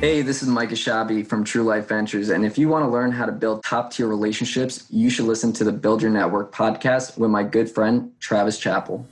Hey, 0.00 0.20
this 0.20 0.42
is 0.42 0.48
Mike 0.48 0.68
Ashabi 0.68 1.26
from 1.26 1.42
True 1.42 1.62
Life 1.62 1.88
Ventures. 1.88 2.28
And 2.28 2.44
if 2.44 2.58
you 2.58 2.68
want 2.68 2.84
to 2.84 2.88
learn 2.90 3.10
how 3.10 3.24
to 3.24 3.32
build 3.32 3.64
top 3.64 3.90
tier 3.90 4.06
relationships, 4.06 4.84
you 4.90 5.08
should 5.08 5.24
listen 5.24 5.54
to 5.54 5.64
the 5.64 5.72
Build 5.72 6.02
Your 6.02 6.10
Network 6.10 6.52
podcast 6.52 7.16
with 7.16 7.30
my 7.30 7.42
good 7.42 7.70
friend, 7.70 8.12
Travis 8.20 8.58
Chappell. 8.58 9.06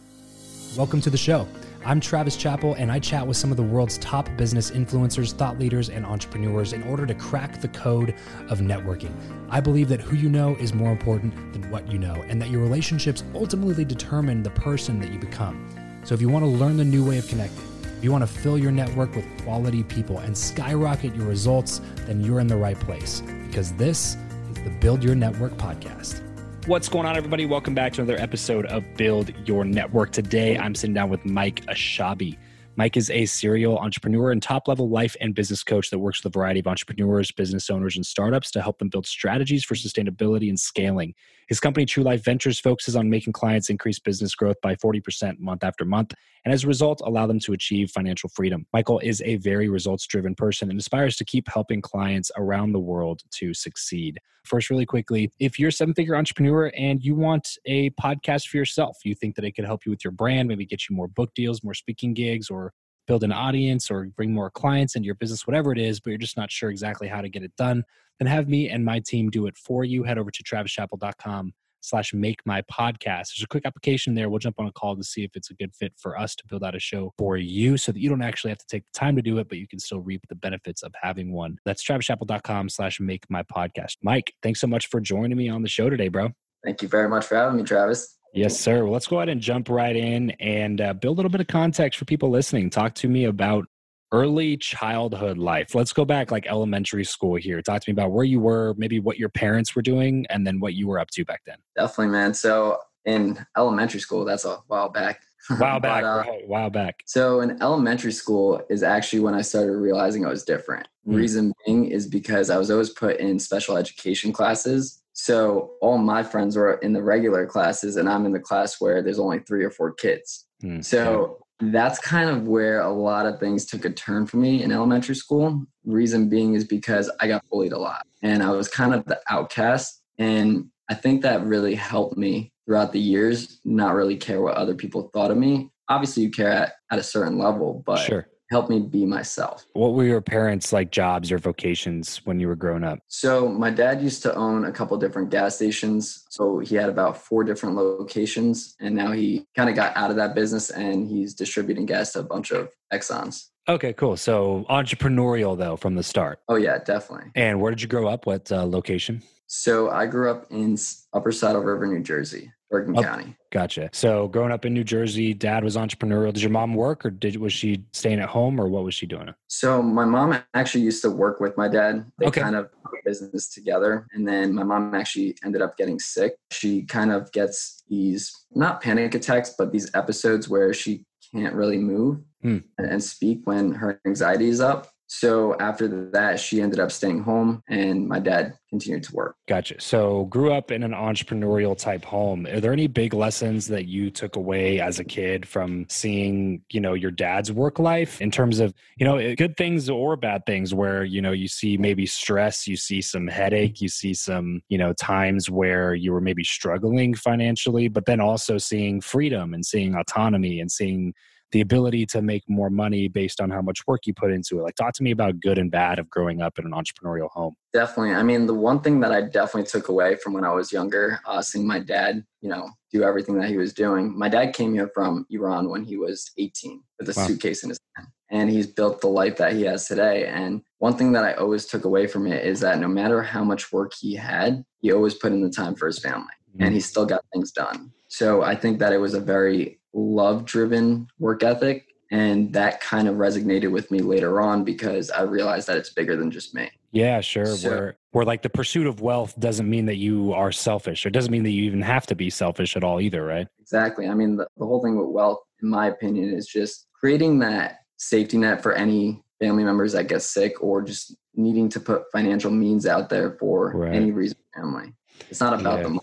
Welcome 0.77 1.01
to 1.01 1.09
the 1.09 1.17
show. 1.17 1.49
I'm 1.87 2.01
Travis 2.01 2.37
Chappell, 2.37 2.75
and 2.75 2.93
I 2.93 2.99
chat 2.99 3.27
with 3.27 3.39
some 3.39 3.51
of 3.51 3.57
the 3.57 3.63
world's 3.63 3.97
top 3.97 4.29
business 4.37 4.71
influencers, 4.73 5.33
thought 5.33 5.59
leaders, 5.59 5.89
and 5.89 6.05
entrepreneurs 6.05 6.75
in 6.75 6.83
order 6.83 7.07
to 7.07 7.15
crack 7.15 7.63
the 7.63 7.69
code 7.69 8.15
of 8.51 8.59
networking. 8.59 9.15
I 9.49 9.61
believe 9.61 9.89
that 9.89 10.03
who 10.03 10.17
you 10.17 10.29
know 10.29 10.55
is 10.57 10.75
more 10.75 10.93
important 10.93 11.55
than 11.55 11.71
what 11.71 11.91
you 11.91 11.99
know, 11.99 12.23
and 12.29 12.43
that 12.43 12.51
your 12.51 12.61
relationships 12.61 13.25
ultimately 13.35 13.87
determine 13.87 14.43
the 14.43 14.51
person 14.51 15.01
that 15.01 15.11
you 15.11 15.19
become. 15.19 15.67
So 16.05 16.15
if 16.15 16.21
you 16.21 16.29
want 16.29 16.45
to 16.45 16.51
learn 16.51 16.77
the 16.77 16.85
new 16.85 17.03
way 17.09 17.17
of 17.17 17.27
connecting, 17.27 17.74
you 18.05 18.13
want 18.13 18.23
to 18.23 18.33
fill 18.33 18.59
your 18.59 18.71
network 18.71 19.17
with 19.17 19.25
quality 19.43 19.83
people 19.83 20.19
and 20.19 20.37
skyrocket 20.37 21.17
your 21.17 21.27
results, 21.27 21.81
then 22.07 22.21
you're 22.21 22.39
in 22.39 22.47
the 22.47 22.57
right 22.57 22.79
place 22.79 23.23
because 23.47 23.73
this 23.73 24.19
is 24.51 24.63
the 24.63 24.71
Build 24.79 25.03
Your 25.03 25.15
Network 25.15 25.55
podcast. 25.55 26.21
What's 26.67 26.87
going 26.89 27.07
on, 27.07 27.17
everybody? 27.17 27.47
Welcome 27.47 27.75
back 27.75 27.95
to 27.95 28.03
another 28.03 28.21
episode 28.21 28.67
of 28.67 28.85
Build 28.97 29.33
Your 29.47 29.65
Network. 29.65 30.13
Today, 30.13 30.59
I'm 30.59 30.75
sitting 30.75 30.93
down 30.93 31.09
with 31.09 31.25
Mike 31.25 31.65
Ashabi. 31.67 32.37
Mike 32.77 32.97
is 32.97 33.09
a 33.11 33.25
serial 33.27 33.79
entrepreneur 33.79 34.33
and 34.33 34.43
top 34.43 34.67
level 34.67 34.89
life 34.89 35.15
and 35.21 35.35
business 35.35 35.63
coach 35.63 35.91
that 35.91 35.99
works 36.01 36.23
with 36.23 36.35
a 36.35 36.37
variety 36.37 36.59
of 36.59 36.67
entrepreneurs, 36.67 37.31
business 37.31 37.71
owners, 37.71 37.95
and 37.95 38.05
startups 38.05 38.51
to 38.51 38.61
help 38.61 38.79
them 38.79 38.89
build 38.89 39.07
strategies 39.07 39.65
for 39.65 39.77
sustainability 39.77 40.49
and 40.49 40.59
scaling. 40.59 41.15
His 41.49 41.61
company, 41.61 41.87
True 41.87 42.03
Life 42.03 42.25
Ventures, 42.25 42.59
focuses 42.59 42.97
on 42.97 43.09
making 43.09 43.33
clients 43.33 43.71
increase 43.71 44.01
business 44.01 44.35
growth 44.35 44.57
by 44.61 44.75
40% 44.75 45.39
month 45.39 45.63
after 45.63 45.85
month, 45.85 46.15
and 46.45 46.53
as 46.53 46.65
a 46.65 46.67
result, 46.67 47.01
allow 47.05 47.27
them 47.27 47.39
to 47.41 47.53
achieve 47.53 47.91
financial 47.91 48.29
freedom. 48.29 48.67
Michael 48.73 48.99
is 48.99 49.23
a 49.25 49.37
very 49.37 49.69
results 49.69 50.07
driven 50.07 50.35
person 50.35 50.69
and 50.69 50.81
aspires 50.81 51.17
to 51.17 51.25
keep 51.25 51.49
helping 51.49 51.81
clients 51.81 52.33
around 52.37 52.73
the 52.73 52.81
world 52.81 53.23
to 53.33 53.55
succeed. 53.55 54.19
First, 54.45 54.69
really 54.69 54.85
quickly, 54.85 55.33
if 55.39 55.59
you're 55.59 55.71
a 55.71 55.73
seven 55.73 55.95
figure 55.95 56.17
entrepreneur 56.17 56.71
and 56.77 57.03
you 57.03 57.15
want 57.15 57.57
a 57.65 57.91
podcast 57.91 58.49
for 58.49 58.59
yourself, 58.59 58.99
you 59.03 59.15
think 59.15 59.37
that 59.37 59.45
it 59.45 59.53
could 59.53 59.65
help 59.65 59.87
you 59.87 59.91
with 59.91 60.05
your 60.05 60.11
brand, 60.11 60.49
maybe 60.49 60.67
get 60.67 60.89
you 60.89 60.95
more 60.95 61.09
book 61.09 61.35
deals, 61.35 61.65
more 61.65 61.73
speaking 61.73 62.13
gigs, 62.13 62.51
or 62.51 62.64
build 63.07 63.25
an 63.25 63.33
audience 63.33 63.91
or 63.91 64.07
bring 64.17 64.33
more 64.33 64.51
clients 64.51 64.97
into 64.97 65.07
your 65.07 65.15
business, 65.15 65.47
whatever 65.47 65.73
it 65.73 65.79
is, 65.79 66.01
but 66.01 66.11
you're 66.11 66.19
just 66.19 66.37
not 66.37 66.51
sure 66.51 66.71
exactly 66.71 67.09
how 67.09 67.21
to 67.21 67.29
get 67.29 67.43
it 67.43 67.55
done, 67.57 67.85
then 68.19 68.27
have 68.27 68.49
me 68.49 68.69
and 68.69 68.85
my 68.85 69.01
team 69.01 69.31
do 69.31 69.47
it 69.47 69.57
for 69.57 69.85
you. 69.85 70.03
Head 70.05 70.19
over 70.19 70.31
to 70.31 70.43
travischappell.com 70.43 71.53
slash 71.85 72.15
make 72.15 72.41
my 72.47 72.63
podcast. 72.63 73.35
There's 73.35 73.43
a 73.45 73.49
quick 73.49 73.67
application 73.67 74.15
there. 74.15 74.31
We'll 74.31 74.39
jump 74.39 74.59
on 74.59 74.67
a 74.67 74.73
call 74.73 74.97
to 74.97 75.05
see 75.05 75.23
if 75.23 75.33
it's 75.35 75.51
a 75.51 75.55
good 75.55 75.75
fit 75.75 75.93
for 75.99 76.19
us 76.19 76.35
to 76.37 76.45
build 76.47 76.65
out 76.65 76.75
a 76.75 76.81
show 76.81 77.13
for 77.19 77.37
you 77.37 77.77
so 77.77 77.93
that 77.93 78.01
you 78.01 78.09
don't 78.09 78.23
actually 78.23 78.51
have 78.51 78.59
to 78.59 78.67
take 78.67 78.85
the 78.85 78.99
time 78.99 79.17
to 79.17 79.23
do 79.23 79.39
it, 79.39 79.49
but 79.49 79.59
you 79.59 79.69
can 79.69 79.79
still 79.79 80.01
reap 80.01 80.23
the 80.29 80.35
benefits 80.35 80.83
of 80.83 80.93
having 81.01 81.33
one. 81.33 81.59
That's 81.65 81.85
travischappell.com 81.85 82.71
slash 82.71 83.01
make 83.01 83.25
my 83.29 83.43
podcast. 83.43 83.99
Mike, 84.03 84.33
thanks 84.43 84.61
so 84.61 84.67
much 84.67 84.89
for 84.89 85.01
joining 85.01 85.37
me 85.37 85.49
on 85.49 85.63
the 85.63 85.69
show 85.69 85.91
today, 85.91 86.09
bro. 86.09 86.31
Thank 86.65 86.81
you 86.81 86.89
very 86.89 87.09
much 87.09 87.27
for 87.27 87.37
having 87.37 87.59
me, 87.59 87.65
Travis. 87.65 88.17
Yes, 88.35 88.59
sir. 88.59 88.83
Well, 88.83 88.93
let's 88.93 89.07
go 89.07 89.19
ahead 89.19 89.29
and 89.29 89.41
jump 89.41 89.69
right 89.69 89.95
in 89.95 90.31
and 90.41 90.81
uh, 90.81 90.93
build 90.93 91.17
a 91.17 91.19
little 91.19 91.31
bit 91.31 91.41
of 91.41 91.47
context 91.47 91.99
for 91.99 92.05
people 92.05 92.31
listening. 92.31 92.69
Talk 92.69 92.95
to 92.97 93.09
me 93.09 93.27
about 93.27 93.67
early 94.11 94.57
childhood 94.57 95.39
life. 95.39 95.75
Let's 95.75 95.93
go 95.93 96.05
back 96.05 96.33
like 96.33 96.47
elementary 96.47 97.05
school 97.05 97.37
here. 97.37 97.63
Talk 97.63 97.83
to 97.83 97.91
me 97.91 97.93
about 97.93 98.11
where 98.11 98.25
you 98.25 98.41
were, 98.41 98.75
maybe 98.77 98.99
what 98.99 99.19
your 99.19 99.29
parents 99.29 99.77
were 99.77 99.83
doing, 99.83 100.27
and 100.31 100.45
then 100.45 100.59
what 100.59 100.75
you 100.75 100.89
were 100.89 100.99
up 100.99 101.11
to 101.11 101.25
back 101.25 101.43
then. 101.47 101.59
Definitely, 101.77 102.09
man. 102.09 102.35
So 102.35 102.79
in 103.05 103.45
elementary 103.57 104.01
school, 104.01 104.25
that's 104.25 104.45
a 104.45 104.57
while 104.67 104.89
back. 104.89 105.23
While 105.59 105.79
back, 105.79 106.03
but, 106.03 106.05
uh, 106.05 106.25
right, 106.27 106.49
while 106.49 106.71
back. 106.71 107.03
So 107.05 107.43
in 107.43 107.61
elementary 107.63 108.13
school 108.13 108.63
is 108.71 108.83
actually 108.83 109.21
when 109.21 109.35
I 109.35 109.43
started 109.43 109.77
realizing 109.77 110.25
I 110.25 110.31
was 110.31 110.43
different. 110.43 110.89
Mm. 111.07 111.17
Reason 111.17 111.53
being 111.67 111.85
is 111.91 112.07
because 112.07 112.49
I 112.49 112.57
was 112.57 112.71
always 112.71 112.89
put 112.89 113.19
in 113.19 113.39
special 113.39 113.77
education 113.77 114.33
classes 114.33 115.03
so 115.15 115.71
all 115.81 115.97
my 115.97 116.25
friends 116.25 116.57
were 116.57 116.75
in 116.75 116.93
the 116.93 117.03
regular 117.03 117.47
classes, 117.47 117.97
and 117.97 118.09
I'm 118.09 118.27
in 118.27 118.33
the 118.33 118.41
class 118.41 118.81
where 118.81 119.01
there's 119.01 119.21
only 119.21 119.39
three 119.39 119.65
or 119.65 119.71
four 119.71 119.93
kids. 119.93 120.45
Mm, 120.63 120.85
so 120.85 121.39
that's 121.61 122.01
kind 122.01 122.29
of 122.29 122.49
where 122.49 122.81
a 122.81 122.93
lot 122.93 123.25
of 123.25 123.39
things 123.39 123.65
took 123.65 123.85
a 123.85 123.91
turn 123.91 124.27
for 124.27 124.39
me 124.39 124.63
in 124.63 124.73
elementary 124.73 125.15
school. 125.15 125.65
Reason 125.85 126.29
being 126.29 126.55
is 126.55 126.65
because 126.65 127.11
I 127.21 127.29
got 127.29 127.49
bullied 127.49 127.73
a 127.73 127.79
lot, 127.79 128.07
and 128.23 128.43
I 128.43 128.51
was 128.51 128.69
kind 128.69 128.93
of 128.93 129.05
the 129.05 129.21
outcast. 129.31 130.03
And 130.19 130.67
I 130.91 130.95
think 130.95 131.23
that 131.23 131.45
really 131.45 131.77
helped 131.77 132.17
me 132.17 132.53
throughout 132.67 132.93
the 132.93 133.01
years 133.01 133.61
not 133.65 133.95
really 133.95 134.17
care 134.17 134.43
what 134.43 134.57
other 134.57 134.75
people 134.75 135.11
thought 135.15 135.31
of 135.31 135.37
me. 135.37 135.71
Obviously, 135.89 136.25
you 136.25 136.31
care 136.31 136.51
at, 136.51 136.73
at 136.91 136.99
a 136.99 137.03
certain 137.05 137.39
level, 137.39 137.85
but 137.87 137.99
sure 137.99 138.27
help 138.51 138.69
me 138.69 138.81
be 138.81 139.07
myself. 139.07 139.67
What 139.73 139.95
were 139.95 140.05
your 140.05 140.21
parents 140.21 140.73
like 140.73 140.91
jobs 140.91 141.33
or 141.33 141.39
vocations 141.39 142.21
when 142.25 142.41
you 142.41 142.49
were 142.49 142.57
growing 142.57 142.85
up? 142.85 142.99
So 143.09 143.49
my 143.49 143.71
dad 143.71 144.03
used 144.03 144.23
to 144.23 144.35
own 144.35 144.65
a 144.65 144.73
couple 144.73 144.97
different 144.97 145.31
gas 145.31 145.57
stations. 145.57 146.25
So 146.31 146.59
he 146.59 146.77
had 146.77 146.89
about 146.89 147.17
four 147.17 147.45
different 147.45 147.77
locations 147.77 148.75
and 148.81 148.95
now 148.95 149.13
he 149.13 149.47
kind 149.57 149.69
of 149.69 149.77
got 149.77 149.97
out 149.97 150.11
of 150.11 150.17
that 150.17 150.35
business 150.35 150.71
and 150.71 151.09
he's 151.09 151.35
distributing 151.35 151.87
gas 151.87 152.13
to 152.13 152.21
a 152.21 152.25
bunch 152.25 152.51
of 152.51 152.71
Exxons. 152.93 153.49
Okay, 153.69 153.93
cool. 153.95 154.17
So 154.17 154.67
entrepreneurial 154.69 155.57
though 155.57 155.77
from 155.77 155.95
the 155.95 156.03
start. 156.03 156.41
Oh 156.49 156.57
yeah, 156.57 156.79
definitely. 156.79 157.31
And 157.35 157.61
where 157.61 157.71
did 157.71 157.81
you 157.81 157.89
grow 157.89 158.09
up? 158.09 158.27
What 158.27 158.53
uh, 158.53 158.65
location? 158.65 159.23
So 159.47 159.91
I 159.91 160.07
grew 160.07 160.31
up 160.31 160.47
in 160.51 160.77
Upper 161.13 161.33
Saddle 161.33 161.63
River, 161.63 161.87
New 161.87 162.03
Jersey, 162.03 162.53
Bergen 162.75 162.99
Oh. 162.99 163.03
County. 163.03 163.37
Gotcha. 163.53 163.89
So 163.93 164.27
growing 164.27 164.51
up 164.51 164.65
in 164.65 164.75
New 164.75 164.83
Jersey, 164.83 165.33
dad 165.33 165.63
was 165.63 165.77
entrepreneurial. 165.77 166.33
Did 166.33 166.43
your 166.43 166.51
mom 166.51 166.75
work 166.75 167.07
or 167.07 167.11
did 167.11 167.37
was 167.37 167.53
she 167.53 167.85
staying 167.93 168.19
at 168.19 168.29
home 168.29 168.61
or 168.61 168.67
what 168.67 168.83
was 168.83 168.97
she 168.97 169.07
doing? 169.07 169.33
So 169.47 169.81
my 169.81 170.05
mom 170.05 170.37
actually 170.55 170.83
used 170.83 171.03
to 171.03 171.11
work 171.11 171.39
with 171.39 171.57
my 171.57 171.69
dad. 171.69 172.05
They 172.19 172.27
Okay. 172.27 172.41
kind 172.41 172.57
of 172.57 172.69
business 173.05 173.49
together. 173.55 174.07
And 174.13 174.27
then 174.27 174.55
my 174.55 174.65
mom 174.65 174.93
actually 174.95 175.37
ended 175.45 175.63
up 175.63 175.77
getting 175.77 176.01
sick. 176.01 176.35
She 176.51 176.83
kind 176.83 177.13
of 177.13 177.31
gets 177.33 177.85
these 177.89 178.33
not 178.55 178.81
panic 178.81 179.15
attacks, 179.15 179.55
but 179.57 179.71
these 179.73 179.89
episodes 179.95 180.49
where 180.49 180.73
she 180.75 181.05
can't 181.33 181.55
really 181.55 181.79
move 181.79 182.23
Hmm. 182.43 182.59
and 182.79 183.03
speak 183.05 183.43
when 183.45 183.73
her 183.75 184.01
anxiety 184.07 184.49
is 184.49 184.61
up. 184.61 184.89
So 185.07 185.57
after 185.59 186.11
that, 186.11 186.41
she 186.41 186.61
ended 186.61 186.81
up 186.81 186.91
staying 186.91 187.23
home 187.23 187.63
and 187.69 188.09
my 188.09 188.19
dad 188.19 188.55
continued 188.71 189.05
to 189.05 189.15
work. 189.15 189.37
Gotcha. 189.47 189.81
So 189.81 190.25
grew 190.25 190.53
up 190.53 190.71
in 190.71 190.83
an 190.83 190.93
entrepreneurial 190.93 191.79
type 191.79 192.05
home. 192.05 192.47
Are 192.47 192.59
there 192.61 192.73
any 192.73 192.87
big 192.87 193.15
lessons 193.15 193.67
that 193.69 193.87
you 193.87 194.11
took 194.11 194.37
away 194.37 194.81
as 194.81 194.99
a 194.99 195.05
kid 195.05 195.47
from 195.47 195.87
seeing, 195.89 196.63
you 196.71 196.81
know, 196.81 196.95
your 196.95 197.11
dad's 197.11 197.53
work 197.53 197.79
life 197.79 198.21
in 198.21 198.31
terms 198.31 198.61
of, 198.61 198.75
you 198.97 199.07
know, 199.07 199.35
good 199.37 199.57
things 199.57 199.89
or 199.91 200.17
bad 200.17 200.47
things 200.47 200.75
where, 200.75 201.05
you 201.05 201.21
know, 201.21 201.33
you 201.33 201.49
see 201.49 201.77
maybe 201.77 202.07
stress, 202.07 202.67
you 202.67 202.77
see 202.77 203.01
some 203.01 203.29
headache, 203.29 203.81
you 203.81 203.89
see 203.89 204.15
some, 204.15 204.63
you 204.69 204.79
know, 204.79 204.93
times 204.95 205.51
where 205.51 205.95
you 205.95 206.13
were 206.13 206.21
maybe 206.21 206.45
struggling 206.45 207.15
financially, 207.15 207.89
but 207.89 208.07
then 208.07 208.21
also 208.21 208.59
seeing 208.59 209.01
freedom 209.01 209.55
and 209.55 209.65
seeing 209.65 209.95
autonomy 209.95 210.61
and 210.61 210.73
seeing 210.73 211.13
the 211.55 211.61
ability 211.61 212.05
to 212.05 212.21
make 212.21 212.43
more 212.49 212.69
money 212.69 213.07
based 213.07 213.41
on 213.41 213.49
how 213.49 213.63
much 213.63 213.87
work 213.87 214.09
you 214.09 214.13
put 214.13 214.33
into 214.33 214.59
it. 214.59 214.63
Like 214.65 214.75
talk 214.75 214.93
to 214.95 215.05
me 215.05 215.13
about 215.13 215.39
good 215.39 215.57
and 215.57 215.71
bad 215.71 216.01
of 216.01 216.11
growing 216.11 216.43
up 216.43 216.59
in 216.59 216.67
an 216.67 216.73
entrepreneurial 216.73 217.31
home. 217.31 217.55
Definitely. 217.73 218.17
I 218.17 218.25
mean, 218.25 218.47
the 218.47 218.55
one 218.55 218.81
thing 218.81 218.99
that 219.01 219.13
I 219.13 219.21
definitely 219.21 219.69
took 219.71 219.87
away 219.87 220.17
from 220.17 220.33
when 220.33 220.45
I 220.45 220.53
was 220.53 220.73
younger, 220.73 221.21
uh, 221.25 221.41
seeing 221.43 221.65
my 221.65 221.79
dad, 221.79 222.25
you 222.41 222.49
know, 222.49 222.71
do 222.93 223.05
everything 223.05 223.39
that 223.39 223.49
he 223.49 223.57
was 223.57 223.73
doing. 223.73 224.19
My 224.19 224.29
dad 224.29 224.53
came 224.53 224.75
here 224.75 224.91
from 224.93 225.27
Iran 225.31 225.71
when 225.71 225.85
he 225.85 225.97
was 225.97 226.29
18 226.39 226.83
with 226.99 227.09
a 227.09 227.15
Wow. 227.17 227.29
suitcase 227.29 227.63
in 227.63 227.69
his 227.69 227.79
hand, 227.95 228.09
and 228.31 228.51
he's 228.51 228.67
built 228.67 229.01
the 229.01 229.07
life 229.07 229.37
that 229.37 229.53
he 229.53 229.63
has 229.63 229.87
today. 229.87 230.27
And 230.27 230.61
one 230.79 230.97
thing 230.97 231.13
that 231.13 231.25
I 231.25 231.35
always 231.35 231.67
took 231.67 231.85
away 231.85 232.09
from 232.09 232.27
it 232.27 232.45
is 232.45 232.59
that 232.61 232.81
no 232.81 232.89
matter 232.89 233.23
how 233.23 233.45
much 233.45 233.73
work 233.73 233.93
he 233.95 234.17
had, 234.17 234.65
he 234.81 234.91
always 234.91 235.15
put 235.15 235.31
in 235.31 235.41
the 235.41 235.51
time 235.51 235.77
for 235.77 235.87
his 235.87 236.01
family, 236.01 236.35
and 236.59 236.75
he 236.75 236.81
still 236.81 237.07
got 237.07 237.25
things 237.33 237.53
done. 237.53 237.93
So 238.09 238.43
I 238.43 238.57
think 238.57 238.81
that 238.81 238.93
it 238.93 238.99
was 238.99 239.15
a 239.15 239.21
very 239.21 239.79
love 239.95 240.45
driven 240.45 241.09
work 241.19 241.43
ethic. 241.43 241.87
And 242.11 242.53
that 242.53 242.81
kind 242.81 243.09
of 243.09 243.17
resonated 243.17 243.71
with 243.73 243.91
me 243.91 243.99
later 244.01 244.41
on 244.41 244.63
because 244.63 245.11
I 245.11 245.23
realized 245.23 245.67
that 245.69 245.77
it's 245.79 245.91
bigger 245.91 246.17
than 246.17 246.31
just 246.31 246.55
me. 246.55 246.71
Yeah, 246.93 247.21
sure. 247.23 247.47
So- 247.47 247.69
where 247.71 247.97
where 248.13 248.25
like 248.25 248.43
the 248.43 248.51
pursuit 248.51 248.87
of 248.87 249.01
wealth 249.01 249.35
doesn't 249.41 249.69
mean 249.69 249.87
that 249.87 249.97
you 249.97 250.33
are 250.33 250.53
selfish. 250.53 251.05
It 251.07 251.11
doesn't 251.11 251.33
mean 251.33 251.43
that 251.43 251.51
you 251.51 251.65
even 251.65 251.81
have 251.83 252.07
to 252.07 252.15
be 252.15 252.31
selfish 252.31 252.77
at 252.77 252.85
all 252.85 253.01
either, 253.01 253.25
right? 253.25 253.49
Exactly. 253.61 254.07
I 254.07 254.15
mean, 254.15 254.37
the, 254.37 254.47
the 254.57 254.65
whole 254.65 254.81
thing 254.81 254.97
with 254.97 255.09
wealth, 255.09 255.41
in 255.61 255.69
my 255.69 255.89
opinion, 255.89 256.33
is 256.33 256.47
just 256.47 256.87
creating 256.95 257.41
that 257.41 257.81
safety 257.97 258.39
net 258.39 258.63
for 258.63 258.73
any 258.75 259.25
family 259.41 259.65
members 259.65 259.93
that 259.95 260.07
get 260.07 260.23
sick 260.23 260.63
or 260.63 260.83
just 260.83 261.17
needing 261.35 261.69
to 261.71 261.81
put 261.81 262.05
financial 262.13 262.53
means 262.53 262.87
out 262.87 263.09
there 263.09 263.33
for 263.41 263.73
Right. 263.75 263.95
any 263.95 264.13
reason 264.13 264.37
family. 264.55 264.93
It's 265.29 265.41
not 265.41 265.59
about 265.61 265.79
Yeah. 265.79 265.83
the 265.85 265.89
money. 265.89 266.01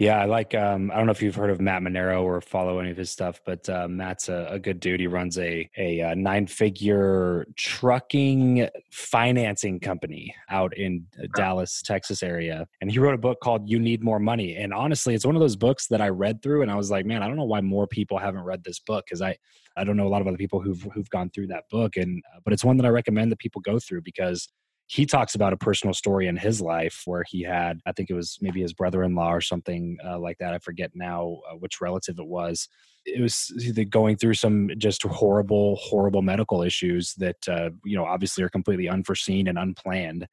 Yeah, 0.00 0.18
I 0.18 0.24
like. 0.24 0.54
Um, 0.54 0.90
I 0.90 0.96
don't 0.96 1.04
know 1.04 1.12
if 1.12 1.20
you've 1.20 1.34
heard 1.34 1.50
of 1.50 1.60
Matt 1.60 1.82
Manero 1.82 2.22
or 2.22 2.40
follow 2.40 2.78
any 2.78 2.90
of 2.90 2.96
his 2.96 3.10
stuff, 3.10 3.38
but 3.44 3.68
uh, 3.68 3.86
Matt's 3.86 4.30
a, 4.30 4.46
a 4.48 4.58
good 4.58 4.80
dude. 4.80 4.98
He 4.98 5.06
runs 5.06 5.36
a 5.38 5.68
a, 5.76 6.00
uh 6.00 6.14
nine 6.14 6.46
figure 6.46 7.46
trucking 7.56 8.66
financing 8.90 9.78
company 9.78 10.34
out 10.48 10.74
in 10.74 11.06
uh, 11.22 11.26
Dallas, 11.36 11.82
Texas 11.82 12.22
area, 12.22 12.66
and 12.80 12.90
he 12.90 12.98
wrote 12.98 13.12
a 13.12 13.18
book 13.18 13.40
called 13.42 13.68
"You 13.68 13.78
Need 13.78 14.02
More 14.02 14.18
Money." 14.18 14.56
And 14.56 14.72
honestly, 14.72 15.14
it's 15.14 15.26
one 15.26 15.36
of 15.36 15.40
those 15.40 15.56
books 15.56 15.86
that 15.88 16.00
I 16.00 16.08
read 16.08 16.42
through, 16.42 16.62
and 16.62 16.70
I 16.70 16.76
was 16.76 16.90
like, 16.90 17.04
man, 17.04 17.22
I 17.22 17.26
don't 17.26 17.36
know 17.36 17.44
why 17.44 17.60
more 17.60 17.86
people 17.86 18.16
haven't 18.16 18.44
read 18.44 18.64
this 18.64 18.78
book 18.80 19.04
because 19.04 19.20
I 19.20 19.36
I 19.76 19.84
don't 19.84 19.98
know 19.98 20.06
a 20.06 20.08
lot 20.08 20.22
of 20.22 20.26
other 20.26 20.38
people 20.38 20.62
who've 20.62 20.80
who've 20.94 21.10
gone 21.10 21.28
through 21.28 21.48
that 21.48 21.64
book, 21.68 21.98
and 21.98 22.22
uh, 22.34 22.40
but 22.42 22.54
it's 22.54 22.64
one 22.64 22.78
that 22.78 22.86
I 22.86 22.90
recommend 22.90 23.30
that 23.32 23.38
people 23.38 23.60
go 23.60 23.78
through 23.78 24.00
because 24.00 24.48
he 24.90 25.06
talks 25.06 25.36
about 25.36 25.52
a 25.52 25.56
personal 25.56 25.94
story 25.94 26.26
in 26.26 26.36
his 26.36 26.60
life 26.60 27.02
where 27.04 27.24
he 27.28 27.42
had 27.42 27.80
i 27.86 27.92
think 27.92 28.10
it 28.10 28.14
was 28.14 28.36
maybe 28.40 28.60
his 28.60 28.72
brother-in-law 28.72 29.32
or 29.32 29.40
something 29.40 29.96
uh, 30.04 30.18
like 30.18 30.36
that 30.38 30.52
i 30.52 30.58
forget 30.58 30.90
now 30.94 31.38
uh, 31.50 31.54
which 31.56 31.80
relative 31.80 32.18
it 32.18 32.26
was. 32.26 32.68
It 33.06 33.20
was 33.20 33.50
going 33.88 34.16
through 34.16 34.34
some 34.34 34.70
just 34.76 35.02
horrible 35.04 35.76
horrible 35.76 36.20
medical 36.20 36.62
issues 36.62 37.14
that 37.14 37.48
uh, 37.48 37.70
you 37.82 37.96
know 37.96 38.04
obviously 38.04 38.44
are 38.44 38.50
completely 38.50 38.88
unforeseen 38.88 39.48
and 39.48 39.58
unplanned. 39.58 40.26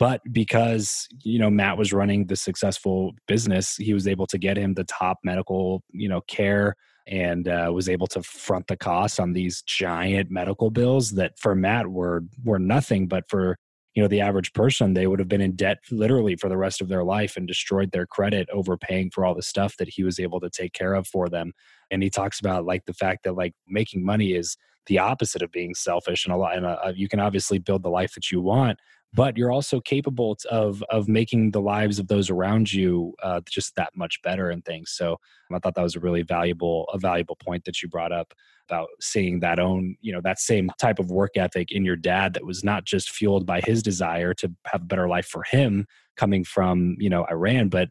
But 0.00 0.20
because 0.32 1.06
you 1.22 1.38
know 1.38 1.50
matt 1.50 1.78
was 1.78 1.92
running 1.92 2.26
the 2.26 2.36
successful 2.36 3.14
business 3.28 3.76
he 3.76 3.94
was 3.94 4.08
able 4.08 4.26
to 4.28 4.38
get 4.38 4.56
him 4.56 4.74
the 4.74 4.84
top 4.84 5.18
medical 5.22 5.82
you 5.90 6.08
know 6.08 6.20
care 6.22 6.74
and 7.06 7.48
uh, 7.48 7.70
was 7.72 7.88
able 7.88 8.06
to 8.08 8.22
front 8.22 8.66
the 8.66 8.76
costs 8.76 9.18
on 9.18 9.32
these 9.32 9.62
giant 9.62 10.30
medical 10.30 10.70
bills 10.70 11.12
that 11.12 11.38
for 11.38 11.54
matt 11.54 11.86
were 11.86 12.22
were 12.44 12.58
nothing 12.58 13.06
but 13.06 13.24
for 13.28 13.58
you 13.98 14.04
know 14.04 14.06
the 14.06 14.20
average 14.20 14.52
person 14.52 14.94
they 14.94 15.08
would 15.08 15.18
have 15.18 15.26
been 15.26 15.40
in 15.40 15.56
debt 15.56 15.78
literally 15.90 16.36
for 16.36 16.48
the 16.48 16.56
rest 16.56 16.80
of 16.80 16.86
their 16.86 17.02
life 17.02 17.36
and 17.36 17.48
destroyed 17.48 17.90
their 17.90 18.06
credit 18.06 18.48
overpaying 18.52 19.10
for 19.10 19.24
all 19.24 19.34
the 19.34 19.42
stuff 19.42 19.76
that 19.76 19.88
he 19.88 20.04
was 20.04 20.20
able 20.20 20.38
to 20.38 20.48
take 20.48 20.72
care 20.72 20.94
of 20.94 21.04
for 21.04 21.28
them. 21.28 21.50
And 21.90 22.00
he 22.00 22.08
talks 22.08 22.38
about 22.38 22.64
like 22.64 22.84
the 22.86 22.94
fact 22.94 23.24
that 23.24 23.34
like 23.34 23.54
making 23.66 24.04
money 24.04 24.34
is 24.34 24.56
the 24.86 25.00
opposite 25.00 25.42
of 25.42 25.50
being 25.50 25.74
selfish 25.74 26.24
and 26.24 26.32
a 26.32 26.36
lot 26.36 26.56
and 26.56 26.64
uh, 26.64 26.92
you 26.94 27.08
can 27.08 27.18
obviously 27.18 27.58
build 27.58 27.82
the 27.82 27.90
life 27.90 28.14
that 28.14 28.30
you 28.30 28.40
want 28.40 28.78
but 29.14 29.36
you're 29.36 29.52
also 29.52 29.80
capable 29.80 30.36
of 30.50 30.82
of 30.90 31.08
making 31.08 31.50
the 31.50 31.60
lives 31.60 31.98
of 31.98 32.08
those 32.08 32.30
around 32.30 32.72
you 32.72 33.14
uh, 33.22 33.40
just 33.48 33.74
that 33.76 33.90
much 33.96 34.20
better 34.22 34.50
and 34.50 34.64
things. 34.64 34.90
So 34.90 35.18
i 35.54 35.58
thought 35.58 35.74
that 35.74 35.82
was 35.82 35.96
a 35.96 36.00
really 36.00 36.22
valuable 36.22 36.86
a 36.92 36.98
valuable 36.98 37.36
point 37.36 37.64
that 37.64 37.82
you 37.82 37.88
brought 37.88 38.12
up 38.12 38.34
about 38.68 38.88
seeing 39.00 39.40
that 39.40 39.58
own 39.58 39.96
you 40.00 40.12
know 40.12 40.20
that 40.22 40.38
same 40.38 40.70
type 40.78 40.98
of 40.98 41.10
work 41.10 41.36
ethic 41.36 41.72
in 41.72 41.84
your 41.84 41.96
dad 41.96 42.34
that 42.34 42.44
was 42.44 42.62
not 42.62 42.84
just 42.84 43.10
fueled 43.10 43.46
by 43.46 43.60
his 43.60 43.82
desire 43.82 44.34
to 44.34 44.52
have 44.66 44.82
a 44.82 44.86
better 44.86 45.08
life 45.08 45.26
for 45.26 45.42
him 45.44 45.86
coming 46.16 46.44
from 46.44 46.96
you 46.98 47.08
know 47.08 47.24
iran 47.30 47.68
but 47.68 47.88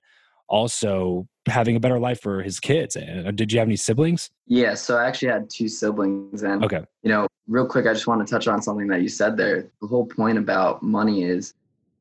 also 0.49 1.27
having 1.47 1.75
a 1.75 1.79
better 1.79 1.99
life 1.99 2.21
for 2.21 2.41
his 2.43 2.59
kids 2.59 2.95
and 2.95 3.27
uh, 3.27 3.31
did 3.31 3.51
you 3.51 3.59
have 3.59 3.67
any 3.67 3.75
siblings 3.75 4.29
Yeah. 4.45 4.75
So 4.75 4.97
I 4.97 5.07
actually 5.07 5.29
had 5.29 5.49
two 5.49 5.67
siblings 5.67 6.43
and 6.43 6.63
okay 6.63 6.83
you 7.07 7.13
know, 7.13 7.25
real 7.47 7.65
quick, 7.65 7.87
I 7.87 7.93
just 7.93 8.05
want 8.05 8.27
to 8.27 8.29
touch 8.29 8.49
on 8.49 8.61
something 8.61 8.87
that 8.87 9.01
you 9.01 9.07
said 9.07 9.37
there. 9.37 9.71
The 9.79 9.87
whole 9.87 10.05
point 10.05 10.37
about 10.37 10.83
money 10.83 11.23
is, 11.23 11.53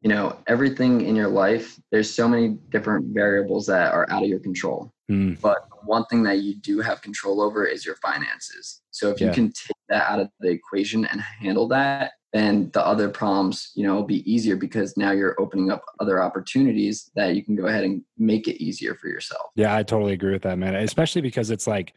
you 0.03 0.09
know, 0.09 0.37
everything 0.49 1.03
in 1.03 1.15
your 1.15 1.29
life, 1.29 1.81
there's 1.93 2.13
so 2.13 2.27
many 2.27 2.59
different 2.71 3.15
variables 3.15 3.67
that 3.67 3.93
are 3.93 4.05
out 4.11 4.25
of 4.25 4.29
your 4.29 4.41
control. 4.41 4.93
Hmm. 5.09 5.35
But 5.35 5.69
one 5.85 6.05
thing 6.07 6.25
that 6.25 6.39
you 6.39 6.57
do 6.57 6.81
have 6.81 7.03
control 7.03 7.41
over 7.41 7.65
is 7.65 7.87
your 7.87 7.95
finances. 7.97 8.83
So 8.91 9.11
if 9.11 9.21
you 9.21 9.31
can 9.31 9.53
take 9.53 9.77
that 9.89 10.11
out 10.11 10.19
of 10.19 10.29
the 10.41 10.49
equation 10.49 11.07
and 11.07 11.21
handle 11.21 11.69
that, 11.69 12.15
then 12.37 12.71
the 12.73 12.87
other 12.87 13.09
problems, 13.09 13.73
you 13.75 13.87
know, 13.87 13.95
will 13.95 14.05
be 14.05 14.31
easier 14.31 14.57
because 14.57 14.97
now 14.97 15.13
you're 15.13 15.41
opening 15.41 15.71
up 15.71 15.85
other 16.01 16.23
opportunities 16.23 17.11
that 17.15 17.35
you 17.35 17.43
can 17.43 17.57
go 17.57 17.67
ahead 17.67 17.85
and 17.85 18.03
make 18.19 18.47
it 18.47 18.63
easier 18.63 18.95
for 18.95 19.09
yourself. 19.09 19.51
Yeah, 19.55 19.75
I 19.75 19.83
totally 19.83 20.13
agree 20.13 20.33
with 20.33 20.43
that, 20.43 20.59
man. 20.59 20.75
Especially 20.75 21.23
because 21.23 21.51
it's 21.51 21.67
like 21.67 21.95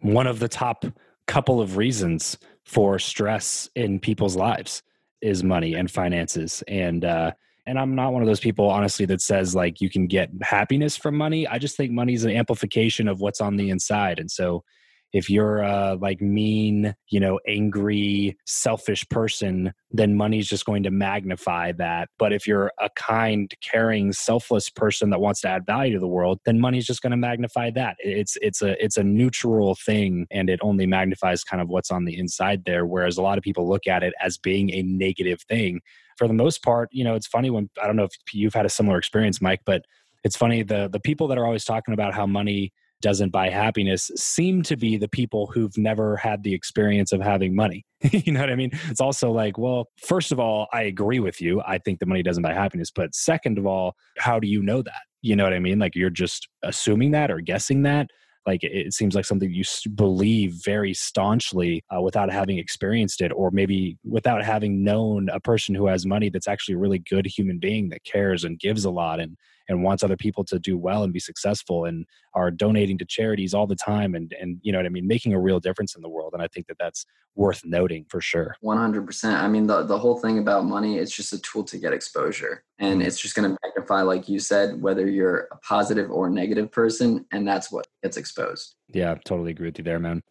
one 0.00 0.26
of 0.26 0.38
the 0.38 0.48
top 0.48 0.84
couple 1.26 1.60
of 1.60 1.76
reasons 1.76 2.38
for 2.64 2.98
stress 2.98 3.68
in 3.74 3.98
people's 4.00 4.36
lives 4.36 4.82
is 5.20 5.44
money 5.44 5.74
and 5.74 5.90
finances. 5.90 6.62
And 6.68 7.04
uh 7.04 7.32
and 7.66 7.78
I'm 7.78 7.94
not 7.94 8.12
one 8.12 8.22
of 8.22 8.26
those 8.26 8.40
people, 8.40 8.68
honestly, 8.68 9.06
that 9.06 9.20
says 9.20 9.54
like 9.54 9.80
you 9.80 9.90
can 9.90 10.06
get 10.06 10.30
happiness 10.42 10.96
from 10.96 11.16
money. 11.16 11.46
I 11.46 11.58
just 11.58 11.76
think 11.76 11.92
money 11.92 12.14
is 12.14 12.24
an 12.24 12.30
amplification 12.30 13.06
of 13.06 13.20
what's 13.20 13.40
on 13.40 13.56
the 13.56 13.70
inside. 13.70 14.18
And 14.18 14.30
so 14.30 14.64
if 15.12 15.28
you're 15.28 15.58
a 15.58 15.96
like 16.00 16.20
mean, 16.20 16.94
you 17.08 17.20
know, 17.20 17.40
angry, 17.46 18.36
selfish 18.46 19.08
person, 19.08 19.72
then 19.90 20.16
money's 20.16 20.48
just 20.48 20.64
going 20.64 20.82
to 20.84 20.90
magnify 20.90 21.72
that. 21.72 22.08
But 22.18 22.32
if 22.32 22.46
you're 22.46 22.72
a 22.80 22.88
kind, 22.96 23.52
caring, 23.62 24.12
selfless 24.12 24.70
person 24.70 25.10
that 25.10 25.20
wants 25.20 25.40
to 25.40 25.48
add 25.48 25.66
value 25.66 25.94
to 25.94 26.00
the 26.00 26.06
world, 26.06 26.38
then 26.44 26.60
money's 26.60 26.86
just 26.86 27.02
going 27.02 27.10
to 27.10 27.16
magnify 27.16 27.70
that. 27.70 27.96
It's 27.98 28.36
it's 28.40 28.62
a 28.62 28.82
it's 28.82 28.96
a 28.96 29.04
neutral 29.04 29.74
thing 29.74 30.26
and 30.30 30.48
it 30.48 30.60
only 30.62 30.86
magnifies 30.86 31.42
kind 31.42 31.60
of 31.60 31.68
what's 31.68 31.90
on 31.90 32.04
the 32.04 32.18
inside 32.18 32.64
there 32.64 32.86
whereas 32.86 33.16
a 33.16 33.22
lot 33.22 33.38
of 33.38 33.44
people 33.44 33.68
look 33.68 33.86
at 33.86 34.02
it 34.02 34.12
as 34.20 34.38
being 34.38 34.70
a 34.72 34.82
negative 34.82 35.40
thing. 35.48 35.80
For 36.16 36.28
the 36.28 36.34
most 36.34 36.62
part, 36.62 36.88
you 36.92 37.02
know, 37.04 37.14
it's 37.14 37.26
funny 37.26 37.50
when 37.50 37.70
I 37.82 37.86
don't 37.86 37.96
know 37.96 38.04
if 38.04 38.12
you've 38.32 38.54
had 38.54 38.66
a 38.66 38.70
similar 38.70 38.98
experience, 38.98 39.40
Mike, 39.40 39.60
but 39.64 39.82
it's 40.22 40.36
funny 40.36 40.62
the 40.62 40.88
the 40.90 41.00
people 41.00 41.28
that 41.28 41.38
are 41.38 41.46
always 41.46 41.64
talking 41.64 41.94
about 41.94 42.14
how 42.14 42.26
money 42.26 42.72
doesn't 43.02 43.30
buy 43.30 43.48
happiness 43.48 44.10
seem 44.16 44.62
to 44.62 44.76
be 44.76 44.96
the 44.96 45.08
people 45.08 45.46
who've 45.46 45.76
never 45.78 46.16
had 46.16 46.42
the 46.42 46.54
experience 46.54 47.12
of 47.12 47.20
having 47.20 47.54
money. 47.54 47.84
you 48.02 48.32
know 48.32 48.40
what 48.40 48.50
I 48.50 48.56
mean? 48.56 48.70
It's 48.88 49.00
also 49.00 49.30
like, 49.30 49.58
well, 49.58 49.88
first 49.96 50.32
of 50.32 50.40
all, 50.40 50.66
I 50.72 50.82
agree 50.82 51.20
with 51.20 51.40
you. 51.40 51.62
I 51.66 51.78
think 51.78 51.98
the 51.98 52.06
money 52.06 52.22
doesn't 52.22 52.42
buy 52.42 52.52
happiness. 52.52 52.90
But 52.94 53.14
second 53.14 53.58
of 53.58 53.66
all, 53.66 53.94
how 54.18 54.38
do 54.38 54.48
you 54.48 54.62
know 54.62 54.82
that? 54.82 55.02
You 55.22 55.36
know 55.36 55.44
what 55.44 55.52
I 55.52 55.58
mean? 55.58 55.78
Like 55.78 55.94
you're 55.94 56.10
just 56.10 56.48
assuming 56.62 57.10
that 57.12 57.30
or 57.30 57.40
guessing 57.40 57.82
that. 57.82 58.08
like 58.46 58.60
it, 58.62 58.92
seems 58.94 59.14
like 59.14 59.26
something 59.26 59.52
you 59.52 59.64
believe 59.94 60.54
very 60.64 60.94
staunchly 60.94 61.84
uh, 61.94 62.00
without 62.00 62.30
having 62.32 62.58
experienced 62.58 63.20
it 63.20 63.32
or 63.32 63.50
maybe 63.50 63.98
without 64.04 64.42
having 64.42 64.82
known 64.82 65.28
a 65.30 65.40
person 65.40 65.74
who 65.74 65.86
has 65.86 66.06
money 66.06 66.30
that's 66.30 66.48
actually 66.48 66.74
a 66.74 66.78
really 66.78 66.98
good 66.98 67.26
human 67.26 67.58
being 67.58 67.90
that 67.90 68.02
cares 68.04 68.44
and 68.44 68.58
gives 68.58 68.84
a 68.84 68.90
lot 68.90 69.20
and 69.20 69.36
and 69.70 69.84
wants 69.84 70.02
other 70.02 70.16
people 70.16 70.44
to 70.44 70.58
do 70.58 70.76
well 70.76 71.04
and 71.04 71.12
be 71.12 71.20
successful 71.20 71.84
and 71.84 72.04
are 72.34 72.50
donating 72.50 72.98
to 72.98 73.04
charities 73.04 73.54
all 73.54 73.66
the 73.66 73.76
time 73.76 74.14
and 74.14 74.34
and 74.38 74.58
you 74.62 74.72
know 74.72 74.78
what 74.78 74.86
I 74.86 74.90
mean 74.90 75.06
making 75.06 75.32
a 75.32 75.40
real 75.40 75.60
difference 75.60 75.94
in 75.94 76.02
the 76.02 76.08
world. 76.08 76.32
And 76.34 76.42
I 76.42 76.48
think 76.48 76.66
that 76.66 76.76
that's 76.78 77.06
worth 77.36 77.64
noting 77.64 78.04
for 78.08 78.20
sure. 78.20 78.56
100% 78.62 79.32
I 79.32 79.48
mean 79.48 79.66
the 79.66 79.84
the 79.84 79.98
whole 79.98 80.18
thing 80.18 80.38
about 80.38 80.64
money 80.64 80.98
it's 80.98 81.14
just 81.14 81.32
a 81.32 81.38
tool 81.38 81.64
to 81.64 81.78
get 81.78 81.92
exposure. 81.92 82.64
And 82.78 83.00
mm-hmm. 83.00 83.06
it's 83.06 83.20
just 83.20 83.34
going 83.34 83.48
to 83.48 83.56
magnify 83.62 84.02
like 84.02 84.28
you 84.28 84.40
said 84.40 84.82
whether 84.82 85.08
you're 85.08 85.48
a 85.52 85.56
positive 85.58 86.10
or 86.10 86.28
negative 86.28 86.70
person 86.70 87.24
and 87.30 87.46
that's 87.46 87.70
what 87.70 87.86
gets 88.02 88.16
exposed. 88.16 88.74
Yeah 88.92 89.14
totally 89.24 89.52
agree 89.52 89.68
with 89.68 89.78
you 89.78 89.84
there 89.84 90.00
man 90.00 90.22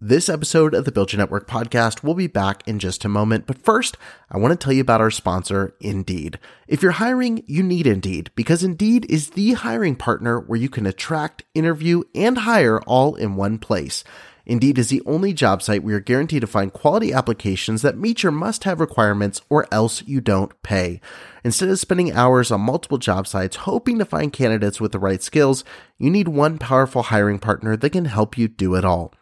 this 0.00 0.28
episode 0.28 0.74
of 0.74 0.84
the 0.84 0.92
Build 0.92 1.12
Your 1.12 1.18
Network 1.18 1.48
podcast 1.48 2.02
will 2.02 2.14
be 2.14 2.26
back 2.26 2.62
in 2.68 2.78
just 2.78 3.06
a 3.06 3.08
moment, 3.08 3.46
but 3.46 3.62
first, 3.62 3.96
I 4.30 4.36
want 4.36 4.52
to 4.52 4.62
tell 4.62 4.74
you 4.74 4.82
about 4.82 5.00
our 5.00 5.10
sponsor, 5.10 5.74
Indeed. 5.80 6.38
If 6.68 6.82
you're 6.82 6.92
hiring, 6.92 7.42
you 7.46 7.62
need 7.62 7.86
Indeed 7.86 8.30
because 8.34 8.62
Indeed 8.62 9.10
is 9.10 9.30
the 9.30 9.54
hiring 9.54 9.96
partner 9.96 10.38
where 10.38 10.58
you 10.58 10.68
can 10.68 10.84
attract, 10.84 11.44
interview, 11.54 12.02
and 12.14 12.38
hire 12.38 12.80
all 12.82 13.14
in 13.14 13.36
one 13.36 13.56
place. 13.58 14.04
Indeed 14.44 14.78
is 14.78 14.90
the 14.90 15.02
only 15.06 15.32
job 15.32 15.62
site 15.62 15.82
where 15.82 15.92
you're 15.92 16.00
guaranteed 16.00 16.42
to 16.42 16.46
find 16.46 16.72
quality 16.72 17.14
applications 17.14 17.80
that 17.80 17.96
meet 17.96 18.22
your 18.22 18.32
must 18.32 18.64
have 18.64 18.80
requirements 18.80 19.40
or 19.48 19.66
else 19.72 20.02
you 20.06 20.20
don't 20.20 20.62
pay. 20.62 21.00
Instead 21.42 21.70
of 21.70 21.80
spending 21.80 22.12
hours 22.12 22.50
on 22.50 22.60
multiple 22.60 22.98
job 22.98 23.26
sites 23.26 23.56
hoping 23.56 23.98
to 23.98 24.04
find 24.04 24.30
candidates 24.30 24.78
with 24.78 24.92
the 24.92 24.98
right 24.98 25.22
skills, 25.22 25.64
you 25.98 26.10
need 26.10 26.28
one 26.28 26.58
powerful 26.58 27.04
hiring 27.04 27.38
partner 27.38 27.78
that 27.78 27.90
can 27.90 28.04
help 28.04 28.36
you 28.36 28.46
do 28.46 28.74
it 28.74 28.84
all. 28.84 29.14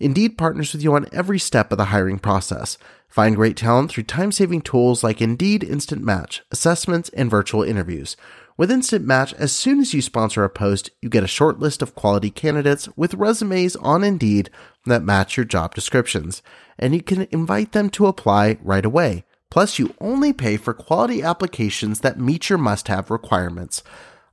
Indeed 0.00 0.38
partners 0.38 0.72
with 0.72 0.82
you 0.82 0.94
on 0.94 1.06
every 1.12 1.38
step 1.38 1.70
of 1.70 1.78
the 1.78 1.86
hiring 1.86 2.18
process. 2.18 2.78
Find 3.06 3.36
great 3.36 3.56
talent 3.56 3.90
through 3.90 4.04
time 4.04 4.32
saving 4.32 4.62
tools 4.62 5.04
like 5.04 5.20
Indeed 5.20 5.62
Instant 5.62 6.02
Match, 6.02 6.42
assessments, 6.50 7.10
and 7.10 7.30
virtual 7.30 7.62
interviews. 7.62 8.16
With 8.56 8.70
Instant 8.70 9.04
Match, 9.04 9.34
as 9.34 9.52
soon 9.52 9.78
as 9.78 9.92
you 9.92 10.00
sponsor 10.00 10.42
a 10.42 10.48
post, 10.50 10.90
you 11.02 11.08
get 11.08 11.24
a 11.24 11.28
short 11.28 11.58
list 11.58 11.82
of 11.82 11.94
quality 11.94 12.30
candidates 12.30 12.88
with 12.96 13.14
resumes 13.14 13.76
on 13.76 14.02
Indeed 14.02 14.50
that 14.86 15.02
match 15.02 15.36
your 15.36 15.44
job 15.44 15.74
descriptions, 15.74 16.42
and 16.78 16.94
you 16.94 17.02
can 17.02 17.28
invite 17.30 17.72
them 17.72 17.90
to 17.90 18.06
apply 18.06 18.58
right 18.62 18.84
away. 18.84 19.24
Plus, 19.50 19.78
you 19.78 19.94
only 20.00 20.32
pay 20.32 20.56
for 20.56 20.72
quality 20.72 21.22
applications 21.22 22.00
that 22.00 22.20
meet 22.20 22.48
your 22.48 22.58
must 22.58 22.88
have 22.88 23.10
requirements. 23.10 23.82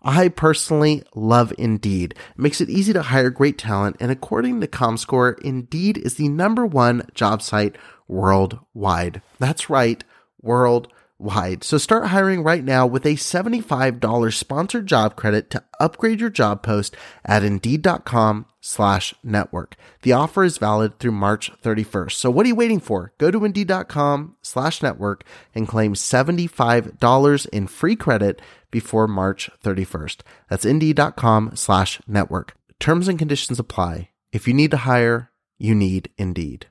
I 0.08 0.30
personally 0.30 1.04
love 1.16 1.54
Indeed. 1.58 2.14
It 2.14 2.40
makes 2.40 2.62
it 2.62 2.70
easy 2.70 2.94
to 2.94 3.02
hire 3.02 3.30
great 3.30 3.58
talent, 3.58 3.98
and 4.00 4.10
according 4.10 4.62
to 4.62 4.68
ComScore, 4.68 5.38
Indeed 5.42 5.98
is 5.98 6.16
the 6.16 6.30
number 6.30 6.66
one 6.66 7.10
job 7.14 7.42
site 7.42 7.78
worldwide. 8.08 9.22
That's 9.38 9.70
right, 9.70 10.02
worldwide. 10.42 10.94
So 11.64 11.80
start 11.80 12.06
hiring 12.06 12.44
right 12.44 12.64
now 12.64 12.86
with 12.86 13.06
a 13.06 13.16
$75 13.16 14.34
sponsored 14.34 14.86
job 14.86 15.16
credit 15.16 15.50
to 15.50 15.64
upgrade 15.80 16.20
your 16.20 16.30
job 16.30 16.62
post 16.62 16.96
at 17.26 17.44
Indeed.com 17.44 18.46
slash 18.62 19.16
network. 19.24 19.76
The 20.04 20.14
offer 20.14 20.44
is 20.44 20.60
valid 20.60 21.00
through 21.00 21.14
March 21.14 21.52
31st. 21.64 22.12
So 22.12 22.30
what 22.30 22.46
are 22.46 22.50
you 22.50 22.56
waiting 22.56 22.80
for? 22.80 23.14
Go 23.18 23.32
to 23.32 23.46
Indeed.com 23.46 24.36
slash 24.44 24.84
network 24.84 25.24
and 25.56 25.68
claim 25.68 25.96
$75 25.96 27.48
in 27.48 27.68
free 27.68 27.96
credit 27.96 28.40
before 28.70 29.08
March 29.08 29.50
31st. 29.64 30.22
That's 30.50 30.66
indeed.com 30.66 31.56
slash 31.56 32.00
network. 32.08 32.56
Terms 32.80 33.08
and 33.08 33.18
conditions 33.18 33.60
apply. 33.60 34.10
If 34.32 34.48
you 34.48 34.54
need 34.54 34.72
to 34.72 34.78
hire, 34.78 35.32
you 35.58 35.74
need 35.74 36.12
Indeed. 36.18 36.68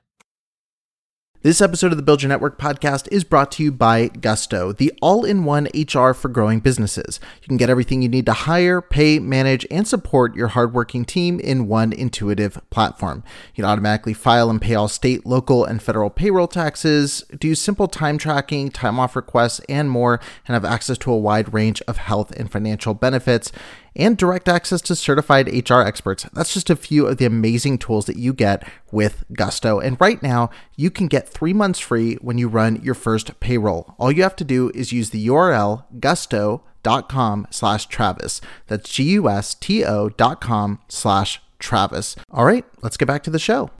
This 1.43 1.61
episode 1.61 1.91
of 1.91 1.97
the 1.97 2.03
Build 2.03 2.23
Your 2.23 2.29
Network 2.29 2.57
podcast 2.57 3.07
is 3.11 3.23
brought 3.23 3.51
to 3.53 3.63
you 3.63 3.71
by 3.71 4.07
Gusto, 4.07 4.71
the 4.71 4.91
all 5.03 5.23
in 5.23 5.43
one 5.43 5.67
HR 5.75 6.13
for 6.13 6.29
growing 6.29 6.59
businesses. 6.59 7.19
You 7.43 7.47
can 7.47 7.57
get 7.57 7.69
everything 7.69 8.01
you 8.01 8.09
need 8.09 8.25
to 8.25 8.33
hire, 8.33 8.81
pay, 8.81 9.19
manage, 9.19 9.63
and 9.69 9.87
support 9.87 10.35
your 10.35 10.47
hardworking 10.47 11.05
team 11.05 11.39
in 11.39 11.67
one 11.67 11.93
intuitive 11.93 12.59
platform. 12.71 13.23
You 13.53 13.61
can 13.61 13.65
automatically 13.65 14.15
file 14.15 14.49
and 14.49 14.59
pay 14.59 14.73
all 14.73 14.87
state, 14.87 15.27
local, 15.27 15.63
and 15.63 15.79
federal 15.79 16.09
payroll 16.09 16.47
taxes, 16.47 17.23
do 17.37 17.53
simple 17.53 17.87
time 17.87 18.17
tracking, 18.17 18.71
time 18.71 18.99
off 18.99 19.15
requests, 19.15 19.61
and 19.69 19.91
more, 19.91 20.19
and 20.47 20.55
have 20.55 20.65
access 20.65 20.97
to 20.97 21.11
a 21.11 21.17
wide 21.17 21.53
range 21.53 21.83
of 21.87 21.97
health 21.97 22.31
and 22.31 22.51
financial 22.51 22.95
benefits 22.95 23.51
and 23.97 24.17
direct 24.17 24.47
access 24.47 24.81
to 24.83 24.95
certified 24.95 25.69
HR 25.69 25.81
experts. 25.81 26.25
That's 26.33 26.53
just 26.53 26.69
a 26.69 26.75
few 26.75 27.07
of 27.07 27.17
the 27.17 27.25
amazing 27.25 27.79
tools 27.79 28.05
that 28.05 28.15
you 28.15 28.31
get 28.31 28.65
with 28.91 29.25
Gusto. 29.33 29.79
And 29.79 29.99
right 29.99 30.21
now, 30.23 30.49
you 30.75 30.89
can 30.89 31.07
get 31.07 31.27
three 31.27 31.53
months 31.53 31.79
free 31.79 32.15
when 32.15 32.37
you 32.37 32.47
run 32.47 32.81
your 32.81 32.93
first 32.93 33.39
payroll. 33.39 33.95
All 33.97 34.11
you 34.11 34.23
have 34.23 34.35
to 34.37 34.43
do 34.43 34.71
is 34.73 34.93
use 34.93 35.09
the 35.09 35.27
URL 35.27 35.83
gusto.com 35.99 37.47
slash 37.49 37.87
Travis. 37.87 38.39
That's 38.67 38.89
G-U-S-T-O 38.89 40.09
dot 40.09 40.39
com 40.39 40.79
slash 40.87 41.41
Travis. 41.59 42.15
All 42.31 42.45
right, 42.45 42.65
let's 42.81 42.97
get 42.97 43.07
back 43.07 43.23
to 43.23 43.31
the 43.31 43.39
show. 43.39 43.71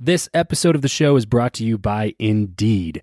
This 0.00 0.28
episode 0.32 0.74
of 0.74 0.82
the 0.82 0.88
show 0.88 1.16
is 1.16 1.26
brought 1.26 1.52
to 1.54 1.64
you 1.64 1.76
by 1.76 2.14
Indeed. 2.18 3.02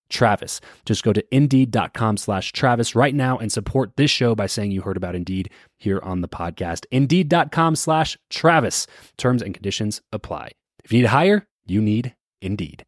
Travis. 0.11 0.61
Just 0.85 1.03
go 1.03 1.13
to 1.13 1.23
indeed.com 1.35 2.17
slash 2.17 2.51
Travis 2.51 2.95
right 2.95 3.15
now 3.15 3.37
and 3.37 3.51
support 3.51 3.97
this 3.97 4.11
show 4.11 4.35
by 4.35 4.45
saying 4.45 4.71
you 4.71 4.81
heard 4.81 4.97
about 4.97 5.15
Indeed 5.15 5.49
here 5.77 5.99
on 6.03 6.21
the 6.21 6.27
podcast. 6.27 6.85
Indeed.com 6.91 7.75
slash 7.75 8.17
Travis. 8.29 8.85
Terms 9.17 9.41
and 9.41 9.53
conditions 9.53 10.01
apply. 10.11 10.51
If 10.83 10.91
you 10.91 10.99
need 10.99 11.03
to 11.03 11.09
hire, 11.09 11.47
you 11.65 11.81
need 11.81 12.15
Indeed. 12.41 12.85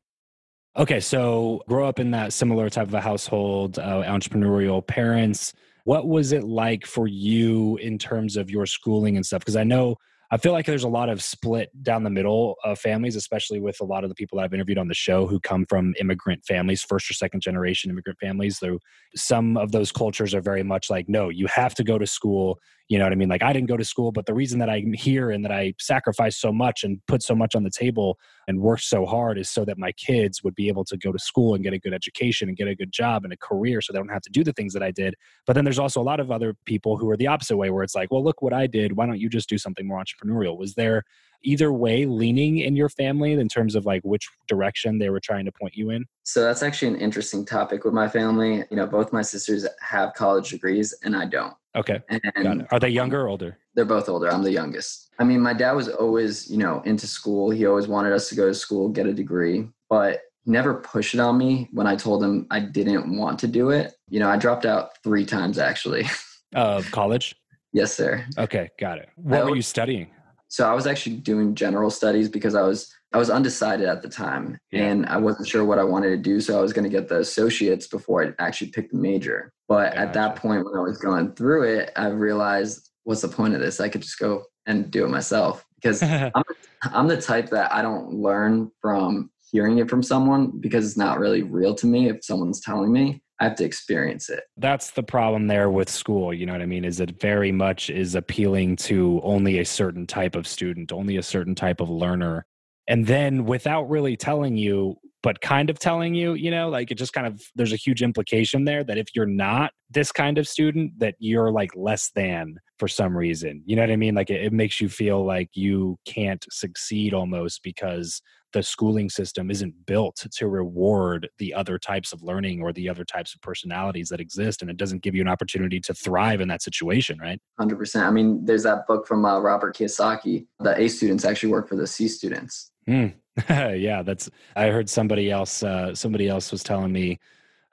Okay, 0.75 0.99
so 0.99 1.61
grow 1.67 1.87
up 1.87 1.99
in 1.99 2.11
that 2.11 2.33
similar 2.33 2.69
type 2.69 2.87
of 2.87 2.93
a 2.95 3.01
household, 3.01 3.77
uh, 3.77 4.03
entrepreneurial 4.03 4.85
parents. 4.85 5.53
What 5.83 6.07
was 6.07 6.31
it 6.31 6.43
like 6.43 6.85
for 6.85 7.07
you 7.07 7.77
in 7.77 7.99
terms 7.99 8.37
of 8.37 8.49
your 8.49 8.65
schooling 8.65 9.15
and 9.15 9.25
stuff? 9.25 9.41
Because 9.41 9.55
I 9.55 9.63
know 9.63 9.97
I 10.33 10.37
feel 10.37 10.51
like 10.51 10.65
there's 10.65 10.83
a 10.83 10.87
lot 10.87 11.09
of 11.09 11.21
split 11.21 11.69
down 11.83 12.01
the 12.01 12.09
middle 12.09 12.55
of 12.63 12.79
families, 12.79 13.15
especially 13.15 13.59
with 13.59 13.79
a 13.79 13.83
lot 13.83 14.03
of 14.03 14.09
the 14.09 14.15
people 14.15 14.39
that 14.39 14.45
I've 14.45 14.53
interviewed 14.55 14.79
on 14.79 14.87
the 14.87 14.95
show 14.95 15.27
who 15.27 15.39
come 15.39 15.63
from 15.63 15.93
immigrant 15.99 16.43
families, 16.43 16.81
first 16.81 17.07
or 17.07 17.13
second 17.13 17.41
generation 17.41 17.91
immigrant 17.91 18.17
families. 18.17 18.57
Though 18.57 18.79
some 19.15 19.57
of 19.57 19.71
those 19.71 19.91
cultures 19.91 20.33
are 20.33 20.41
very 20.41 20.63
much 20.63 20.89
like, 20.89 21.07
no, 21.07 21.29
you 21.29 21.45
have 21.53 21.75
to 21.75 21.83
go 21.83 21.99
to 21.99 22.07
school. 22.07 22.57
You 22.89 22.99
know 22.99 23.05
what 23.05 23.13
I 23.13 23.15
mean? 23.15 23.29
Like 23.29 23.43
I 23.43 23.53
didn't 23.53 23.69
go 23.69 23.77
to 23.77 23.83
school, 23.83 24.11
but 24.11 24.25
the 24.25 24.33
reason 24.33 24.59
that 24.59 24.69
I'm 24.69 24.93
here 24.93 25.31
and 25.31 25.43
that 25.45 25.51
I 25.51 25.73
sacrificed 25.79 26.41
so 26.41 26.51
much 26.51 26.83
and 26.83 26.99
put 27.07 27.23
so 27.23 27.33
much 27.33 27.55
on 27.55 27.63
the 27.63 27.69
table 27.69 28.19
and 28.47 28.59
worked 28.59 28.83
so 28.83 29.05
hard 29.05 29.37
is 29.37 29.49
so 29.49 29.63
that 29.65 29.77
my 29.77 29.93
kids 29.93 30.43
would 30.43 30.53
be 30.53 30.67
able 30.67 30.83
to 30.85 30.97
go 30.97 31.11
to 31.11 31.19
school 31.19 31.55
and 31.55 31.63
get 31.63 31.73
a 31.73 31.79
good 31.79 31.93
education 31.93 32.49
and 32.49 32.57
get 32.57 32.67
a 32.67 32.75
good 32.75 32.91
job 32.91 33.23
and 33.23 33.31
a 33.31 33.37
career 33.37 33.81
so 33.81 33.93
they 33.93 33.99
don't 33.99 34.09
have 34.09 34.21
to 34.23 34.29
do 34.29 34.43
the 34.43 34.51
things 34.53 34.73
that 34.73 34.83
I 34.83 34.91
did. 34.91 35.15
But 35.47 35.53
then 35.53 35.63
there's 35.63 35.79
also 35.79 36.01
a 36.01 36.03
lot 36.03 36.19
of 36.19 36.29
other 36.29 36.55
people 36.65 36.97
who 36.97 37.09
are 37.09 37.17
the 37.17 37.27
opposite 37.27 37.55
way 37.55 37.69
where 37.69 37.83
it's 37.83 37.95
like, 37.95 38.11
well, 38.11 38.23
look 38.23 38.41
what 38.41 38.53
I 38.53 38.67
did. 38.67 38.97
Why 38.97 39.05
don't 39.05 39.19
you 39.19 39.29
just 39.29 39.49
do 39.49 39.57
something 39.57 39.87
more 39.87 40.03
entrepreneurial? 40.03 40.57
Was 40.57 40.73
there 40.73 41.03
either 41.43 41.71
way 41.71 42.05
leaning 42.05 42.59
in 42.59 42.75
your 42.75 42.89
family 42.89 43.33
in 43.33 43.49
terms 43.49 43.75
of 43.75 43.85
like 43.85 44.01
which 44.03 44.27
direction 44.47 44.97
they 44.97 45.09
were 45.09 45.19
trying 45.19 45.45
to 45.45 45.51
point 45.51 45.75
you 45.75 45.89
in? 45.89 46.05
So 46.23 46.41
that's 46.41 46.63
actually 46.63 46.89
an 46.89 46.99
interesting 46.99 47.45
topic 47.45 47.85
with 47.85 47.93
my 47.93 48.09
family. 48.09 48.63
You 48.69 48.77
know, 48.77 48.87
both 48.87 49.13
my 49.13 49.21
sisters 49.21 49.65
have 49.81 50.13
college 50.13 50.49
degrees 50.49 50.93
and 51.03 51.15
I 51.15 51.25
don't. 51.25 51.53
Okay. 51.75 52.01
And 52.35 52.67
Are 52.71 52.79
they 52.79 52.89
younger 52.89 53.21
or 53.21 53.29
older? 53.29 53.57
They're 53.75 53.85
both 53.85 54.07
older. 54.09 54.31
I'm 54.31 54.43
the 54.43 54.51
youngest. 54.51 55.09
I 55.19 55.23
mean, 55.23 55.41
my 55.41 55.53
dad 55.53 55.73
was 55.73 55.89
always, 55.89 56.49
you 56.49 56.57
know, 56.57 56.81
into 56.85 57.07
school. 57.07 57.49
He 57.49 57.65
always 57.65 57.87
wanted 57.87 58.13
us 58.13 58.29
to 58.29 58.35
go 58.35 58.47
to 58.47 58.53
school, 58.53 58.89
get 58.89 59.07
a 59.07 59.13
degree, 59.13 59.67
but 59.89 60.21
never 60.45 60.75
pushed 60.75 61.13
it 61.13 61.19
on 61.19 61.37
me 61.37 61.69
when 61.71 61.87
I 61.87 61.95
told 61.95 62.23
him 62.23 62.47
I 62.51 62.59
didn't 62.59 63.17
want 63.17 63.39
to 63.39 63.47
do 63.47 63.69
it. 63.69 63.93
You 64.09 64.19
know, 64.19 64.29
I 64.29 64.37
dropped 64.37 64.65
out 64.65 65.01
three 65.03 65.25
times 65.25 65.57
actually. 65.57 66.05
Of 66.55 66.91
college? 66.91 67.35
yes, 67.73 67.95
sir. 67.95 68.23
Okay, 68.37 68.69
got 68.79 68.99
it. 68.99 69.09
What 69.15 69.45
were 69.45 69.55
you 69.55 69.63
studying? 69.63 70.11
So 70.49 70.69
I 70.69 70.75
was 70.75 70.85
actually 70.85 71.15
doing 71.15 71.55
general 71.55 71.89
studies 71.89 72.29
because 72.29 72.53
I 72.53 72.61
was 72.61 72.93
I 73.13 73.17
was 73.17 73.29
undecided 73.29 73.88
at 73.88 74.01
the 74.01 74.10
time 74.10 74.58
yeah. 74.72 74.86
and 74.86 75.05
I 75.05 75.17
wasn't 75.17 75.48
sure 75.48 75.63
what 75.63 75.77
I 75.77 75.84
wanted 75.84 76.10
to 76.10 76.17
do. 76.17 76.41
So 76.41 76.58
I 76.58 76.62
was 76.62 76.74
going 76.74 76.84
to 76.84 76.89
get 76.89 77.08
the 77.08 77.20
associates 77.20 77.86
before 77.88 78.24
I 78.24 78.34
actually 78.39 78.72
picked 78.72 78.91
the 78.91 78.98
major. 78.98 79.53
But 79.67 79.93
at 79.93 80.13
that 80.13 80.36
point, 80.36 80.65
when 80.65 80.75
I 80.75 80.82
was 80.82 80.98
going 80.98 81.34
through 81.34 81.63
it, 81.63 81.91
I 81.96 82.08
realized 82.08 82.89
what's 83.03 83.22
the 83.22 83.27
point 83.27 83.53
of 83.53 83.60
this? 83.60 83.79
I 83.79 83.89
could 83.89 84.01
just 84.01 84.17
go 84.17 84.46
and 84.65 84.89
do 84.89 85.05
it 85.05 85.10
myself 85.10 85.65
because 85.75 86.01
I'm, 86.03 86.43
I'm 86.84 87.08
the 87.08 87.22
type 87.22 87.50
that 87.51 87.72
I 87.72 87.82
don't 87.82 88.13
learn 88.15 88.72
from 88.82 89.29
hearing 89.51 89.77
it 89.77 89.89
from 89.89 90.01
someone 90.01 90.51
because 90.60 90.86
it's 90.86 90.98
not 90.98 91.20
really 91.20 91.43
real 91.43 91.75
to 91.75 91.86
me 91.86 92.10
if 92.10 92.25
someone's 92.25 92.62
telling 92.62 92.91
me. 92.91 93.22
I 93.39 93.46
have 93.46 93.55
to 93.58 93.65
experience 93.65 94.29
it. 94.29 94.43
That's 94.58 94.91
the 94.91 95.03
problem 95.03 95.48
there 95.48 95.70
with 95.70 95.89
school. 95.89 96.34
You 96.34 96.46
know 96.46 96.53
what 96.53 96.62
I 96.62 96.65
mean? 96.65 96.86
Is 96.86 97.00
it 97.00 97.20
very 97.20 97.51
much 97.51 97.89
is 97.89 98.15
appealing 98.15 98.77
to 98.77 99.20
only 99.24 99.60
a 99.60 99.65
certain 99.65 100.08
type 100.08 100.36
of 100.36 100.48
student, 100.48 100.93
only 100.93 101.17
a 101.17 101.24
certain 101.24 101.55
type 101.55 101.82
of 101.82 101.89
learner. 101.89 102.46
And 102.87 103.07
then 103.07 103.45
without 103.45 103.89
really 103.89 104.17
telling 104.17 104.57
you, 104.57 104.95
but 105.21 105.39
kind 105.39 105.69
of 105.69 105.79
telling 105.79 106.13
you, 106.13 106.33
you 106.33 106.51
know, 106.51 106.67
like 106.67 106.91
it 106.91 106.95
just 106.95 107.13
kind 107.13 107.25
of, 107.25 107.41
there's 107.55 107.71
a 107.71 107.77
huge 107.77 108.03
implication 108.03 108.65
there 108.65 108.83
that 108.83 108.97
if 108.97 109.07
you're 109.15 109.25
not 109.25 109.71
this 109.89 110.11
kind 110.11 110.37
of 110.37 110.47
student, 110.47 110.91
that 110.99 111.15
you're 111.17 111.49
like 111.49 111.71
less 111.75 112.11
than 112.13 112.57
for 112.77 112.89
some 112.89 113.15
reason. 113.15 113.63
You 113.65 113.77
know 113.77 113.83
what 113.83 113.91
I 113.91 113.95
mean? 113.95 114.15
Like 114.15 114.29
it, 114.29 114.43
it 114.43 114.51
makes 114.51 114.81
you 114.81 114.89
feel 114.89 115.25
like 115.25 115.49
you 115.53 115.97
can't 116.05 116.45
succeed 116.51 117.13
almost 117.13 117.63
because 117.63 118.21
the 118.53 118.63
schooling 118.63 119.09
system 119.09 119.51
isn't 119.51 119.73
built 119.85 120.25
to 120.31 120.47
reward 120.47 121.27
the 121.39 121.53
other 121.53 121.77
types 121.77 122.13
of 122.13 122.21
learning 122.21 122.61
or 122.61 122.71
the 122.71 122.87
other 122.87 123.03
types 123.03 123.33
of 123.33 123.41
personalities 123.41 124.09
that 124.09 124.21
exist 124.21 124.61
and 124.61 124.69
it 124.71 124.77
doesn't 124.77 125.01
give 125.01 125.15
you 125.15 125.21
an 125.21 125.27
opportunity 125.27 125.79
to 125.79 125.93
thrive 125.93 126.39
in 126.39 126.47
that 126.47 126.61
situation 126.61 127.17
right 127.19 127.41
100% 127.59 128.03
i 128.03 128.11
mean 128.11 128.45
there's 128.45 128.63
that 128.63 128.87
book 128.87 129.07
from 129.07 129.25
uh, 129.25 129.39
robert 129.39 129.75
kiyosaki 129.75 130.45
the 130.59 130.79
a 130.79 130.87
students 130.87 131.25
actually 131.25 131.51
work 131.51 131.67
for 131.67 131.75
the 131.75 131.87
c 131.87 132.07
students 132.07 132.71
mm. 132.87 133.13
yeah 133.49 134.03
that's 134.03 134.29
i 134.55 134.67
heard 134.67 134.89
somebody 134.89 135.31
else 135.31 135.63
uh, 135.63 135.93
somebody 135.95 136.27
else 136.27 136.51
was 136.51 136.63
telling 136.63 136.91
me 136.91 137.19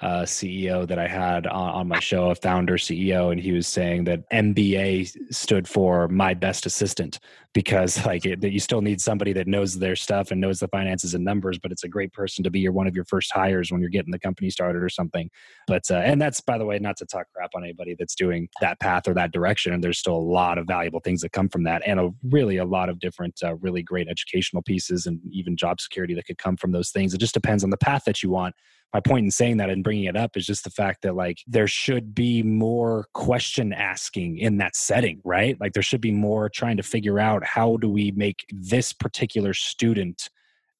uh, 0.00 0.23
CEO 0.23 0.87
that 0.87 0.99
I 0.99 1.07
had 1.07 1.47
on, 1.47 1.71
on, 1.71 1.88
my 1.88 2.00
show, 2.00 2.30
a 2.30 2.35
founder 2.35 2.78
CEO, 2.78 3.33
and 3.33 3.40
he 3.40 3.52
was 3.52 3.66
saying 3.66 4.04
that 4.04 4.28
MBA 4.30 5.35
stood 5.35 5.69
for 5.69 6.09
my 6.09 6.33
best 6.33 6.64
assistant 6.64 7.19
because 7.52 8.04
like 8.07 8.25
it, 8.25 8.40
that 8.40 8.52
you 8.52 8.61
still 8.61 8.80
need 8.80 9.00
somebody 9.00 9.35
that 9.35 9.47
knows 9.47 9.78
their 9.78 9.97
stuff 9.97 10.30
and 10.30 10.40
knows 10.40 10.59
the 10.59 10.69
finances 10.69 11.12
and 11.12 11.23
numbers, 11.23 11.59
but 11.59 11.71
it's 11.71 11.85
a 11.85 11.88
great 11.88 12.14
person 12.14 12.42
to 12.42 12.50
be 12.50 12.61
your 12.61 12.73
one 12.73 12.87
of 12.87 12.95
your 12.95 13.04
first 13.04 13.30
hires 13.30 13.71
when 13.71 13.83
you're 13.83 13.90
getting 13.90 14.11
the 14.11 14.19
company 14.19 14.49
started 14.49 14.83
or 14.83 14.88
something. 14.88 15.28
But 15.66 15.83
uh, 15.90 15.97
and 15.97 16.21
that's 16.21 16.40
by 16.40 16.57
the 16.57 16.64
way, 16.64 16.78
not 16.78 16.97
to 16.99 17.04
talk 17.04 17.26
crap 17.35 17.50
on 17.54 17.62
anybody 17.62 17.95
that's 17.99 18.14
doing 18.14 18.49
that 18.62 18.80
path 18.80 19.07
or 19.07 19.12
that 19.14 19.33
direction. 19.33 19.75
And 19.75 19.85
there's 19.85 19.99
still 19.99 20.16
a 20.16 20.16
lot 20.16 20.57
of 20.57 20.66
valuable 20.66 21.00
things 21.00 21.21
that 21.21 21.32
come 21.32 21.50
from 21.50 21.65
that, 21.65 21.82
and 21.84 22.00
a 22.00 22.10
really 22.30 22.56
a 22.56 22.65
lot 22.65 22.89
of 22.89 23.00
different 23.00 23.39
uh, 23.45 23.56
really 23.56 23.82
great 23.82 24.08
educational 24.08 24.63
pieces 24.63 25.04
and 25.04 25.21
even 25.30 25.56
job 25.56 25.78
security 25.78 26.15
that 26.15 26.25
could 26.25 26.39
come 26.39 26.56
from 26.56 26.73
those 26.73 26.91
things. 26.91 27.13
It 27.13 27.19
just 27.19 27.34
depends 27.34 27.65
on 27.65 27.71
the 27.71 27.76
path 27.76 28.04
that 28.06 28.23
you 28.23 28.30
want 28.30 28.54
my 28.93 29.00
point 29.00 29.25
in 29.25 29.31
saying 29.31 29.59
that 29.59 29.71
and 29.71 29.85
bringing 29.85 30.05
it 30.05 30.17
up 30.17 30.37
is 30.37 30.47
just 30.47 30.65
the 30.65 30.71
fact 30.71 31.03
that 31.03 31.15
like 31.15 31.39
there 31.47 31.67
should 31.67 32.15
be 32.15 32.43
more 32.43 33.07
question 33.15 33.73
asking 33.73 34.39
in 34.39 34.59
that 34.59 34.76
setting 34.76 35.21
right? 35.25 35.57
Like 35.61 35.73
there 35.73 35.83
should 35.83 36.00
be 36.00 36.13
more 36.13 36.49
trying 36.49 36.76
to 36.76 36.83
figure 36.83 37.19
out 37.19 37.45
how 37.45 37.76
do 37.76 37.89
we 37.89 38.11
make 38.13 38.47
this 38.50 38.93
particular 38.93 39.55
student 39.55 40.29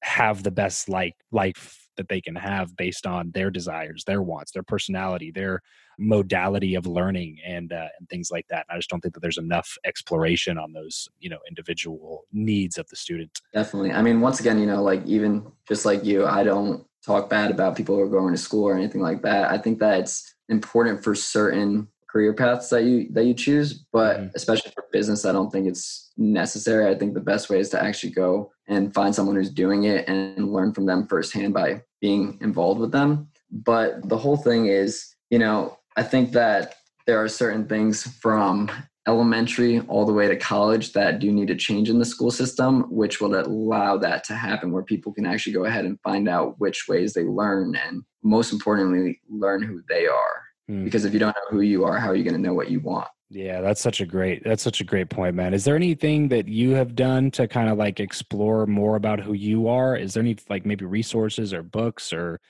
have 0.03 0.42
the 0.42 0.51
best 0.51 0.88
like 0.88 1.14
life 1.31 1.88
that 1.96 2.09
they 2.09 2.20
can 2.20 2.35
have 2.35 2.75
based 2.77 3.07
on 3.07 3.31
their 3.33 3.51
desires 3.51 4.05
their 4.05 4.23
wants 4.23 4.53
their 4.53 4.62
personality 4.62 5.31
their 5.31 5.61
modality 6.01 6.75
of 6.75 6.87
learning 6.87 7.37
and 7.46 7.73
uh, 7.73 7.87
and 7.99 8.09
things 8.09 8.31
like 8.31 8.46
that. 8.49 8.64
And 8.68 8.75
i 8.75 8.79
just 8.79 8.88
don't 8.88 9.01
think 9.01 9.14
that 9.14 9.20
there's 9.20 9.38
enough 9.38 9.77
exploration 9.85 10.59
on 10.59 10.73
those 10.73 11.09
you 11.20 11.29
know 11.29 11.38
individual 11.49 12.25
needs 12.33 12.79
of 12.79 12.88
the 12.88 12.96
student. 12.96 13.38
Definitely. 13.53 13.92
I 13.92 14.03
mean 14.03 14.20
once 14.20 14.40
again 14.40 14.59
you 14.59 14.66
know 14.66 14.83
like 14.83 15.05
even 15.05 15.53
just 15.68 15.85
like 15.85 16.03
you 16.03 16.27
i 16.27 16.42
don't 16.42 16.87
talk 17.04 17.30
bad 17.30 17.50
about 17.50 17.76
people 17.76 17.96
who 17.96 18.02
are 18.02 18.08
going 18.08 18.34
to 18.34 18.40
school 18.40 18.64
or 18.64 18.76
anything 18.76 19.00
like 19.00 19.22
that. 19.22 19.50
I 19.50 19.58
think 19.58 19.78
that 19.78 20.00
it's 20.00 20.34
important 20.48 21.02
for 21.02 21.14
certain 21.14 21.88
career 22.10 22.32
paths 22.32 22.70
that 22.70 22.84
you 22.84 23.08
that 23.12 23.24
you 23.24 23.34
choose, 23.34 23.84
but 23.92 24.16
mm-hmm. 24.16 24.28
especially 24.34 24.72
for 24.72 24.84
business, 24.92 25.24
I 25.24 25.32
don't 25.32 25.50
think 25.50 25.66
it's 25.66 26.12
necessary. 26.16 26.88
I 26.88 26.98
think 26.98 27.14
the 27.14 27.20
best 27.20 27.48
way 27.48 27.60
is 27.60 27.70
to 27.70 27.82
actually 27.82 28.12
go 28.12 28.50
and 28.66 28.92
find 28.92 29.14
someone 29.14 29.36
who's 29.36 29.50
doing 29.50 29.84
it 29.84 30.08
and 30.08 30.52
learn 30.52 30.72
from 30.72 30.86
them 30.86 31.06
firsthand 31.06 31.54
by 31.54 31.82
being 32.00 32.38
involved 32.40 32.80
with 32.80 32.92
them. 32.92 33.28
But 33.50 34.08
the 34.08 34.18
whole 34.18 34.36
thing 34.36 34.66
is, 34.66 35.14
you 35.30 35.38
know, 35.38 35.78
I 35.96 36.02
think 36.02 36.32
that 36.32 36.76
there 37.06 37.22
are 37.22 37.28
certain 37.28 37.66
things 37.66 38.02
from 38.02 38.70
elementary 39.11 39.81
all 39.88 40.07
the 40.07 40.12
way 40.12 40.29
to 40.29 40.37
college 40.37 40.92
that 40.92 41.18
do 41.18 41.31
need 41.31 41.49
to 41.49 41.57
change 41.57 41.90
in 41.90 41.99
the 41.99 42.05
school 42.05 42.31
system, 42.31 42.83
which 42.90 43.20
will 43.20 43.35
allow 43.35 43.96
that 43.99 44.25
to 44.25 44.35
happen 44.35 44.73
where 44.73 44.83
people 44.83 45.12
can 45.12 45.27
actually 45.27 45.53
go 45.53 45.64
ahead 45.64 45.85
and 45.85 46.01
find 46.01 46.29
out 46.29 46.59
which 46.59 46.87
ways 46.88 47.12
they 47.12 47.25
learn 47.25 47.77
and 47.77 48.03
most 48.23 48.53
importantly, 48.53 49.20
learn 49.29 49.62
who 49.62 49.83
they 49.88 50.07
are. 50.07 50.42
Hmm. 50.68 50.85
Because 50.85 51.05
if 51.05 51.12
you 51.12 51.18
don't 51.18 51.37
know 51.37 51.51
who 51.51 51.61
you 51.62 51.85
are, 51.85 51.99
how 51.99 52.09
are 52.09 52.14
you 52.14 52.25
going 52.25 52.37
to 52.37 52.40
know 52.40 52.55
what 52.55 52.70
you 52.70 52.81
want? 52.81 53.09
Yeah, 53.33 53.61
that's 53.61 53.81
such 53.81 54.01
a 54.01 54.07
great 54.07 54.42
that's 54.42 54.62
such 54.62 54.81
a 54.81 54.85
great 54.85 55.09
point, 55.09 55.37
man. 55.37 55.55
Is 55.55 55.64
there 55.64 55.77
anything 55.77 56.29
that 56.29 56.49
you 56.49 56.73
have 56.73 56.96
done 56.96 57.31
to 57.33 57.46
kind 57.46 57.68
of 57.68 57.79
like 57.79 58.01
explore 58.01 58.66
more 58.66 58.96
about 58.96 59.20
who 59.20 59.35
you 59.35 59.68
are? 59.68 59.96
Is 59.96 60.14
there 60.14 60.23
any 60.23 60.37
like 60.49 60.66
maybe 60.66 60.85
resources 60.85 61.55
or 61.55 61.62
books 61.62 62.12
or 62.12 62.40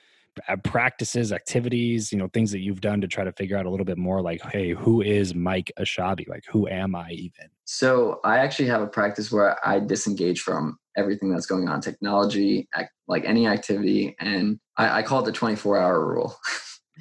Uh, 0.47 0.55
practices, 0.63 1.33
activities, 1.33 2.11
you 2.11 2.17
know, 2.17 2.29
things 2.29 2.51
that 2.51 2.59
you've 2.59 2.79
done 2.79 3.01
to 3.01 3.07
try 3.07 3.23
to 3.23 3.33
figure 3.33 3.57
out 3.57 3.65
a 3.65 3.69
little 3.69 3.85
bit 3.85 3.97
more 3.97 4.21
like, 4.21 4.41
hey, 4.43 4.69
who 4.69 5.01
is 5.01 5.35
Mike 5.35 5.71
Ashabi? 5.77 6.25
Like, 6.27 6.45
who 6.49 6.69
am 6.69 6.95
I 6.95 7.11
even? 7.11 7.49
So 7.65 8.21
I 8.23 8.37
actually 8.37 8.67
have 8.67 8.81
a 8.81 8.87
practice 8.87 9.29
where 9.29 9.57
I 9.67 9.79
disengage 9.79 10.39
from 10.39 10.77
everything 10.95 11.29
that's 11.29 11.45
going 11.45 11.67
on, 11.67 11.81
technology, 11.81 12.69
like 13.07 13.25
any 13.25 13.45
activity, 13.45 14.15
and 14.19 14.57
I, 14.77 14.99
I 14.99 15.03
call 15.03 15.21
it 15.21 15.25
the 15.25 15.33
24 15.33 15.77
hour 15.77 16.05
rule. 16.05 16.35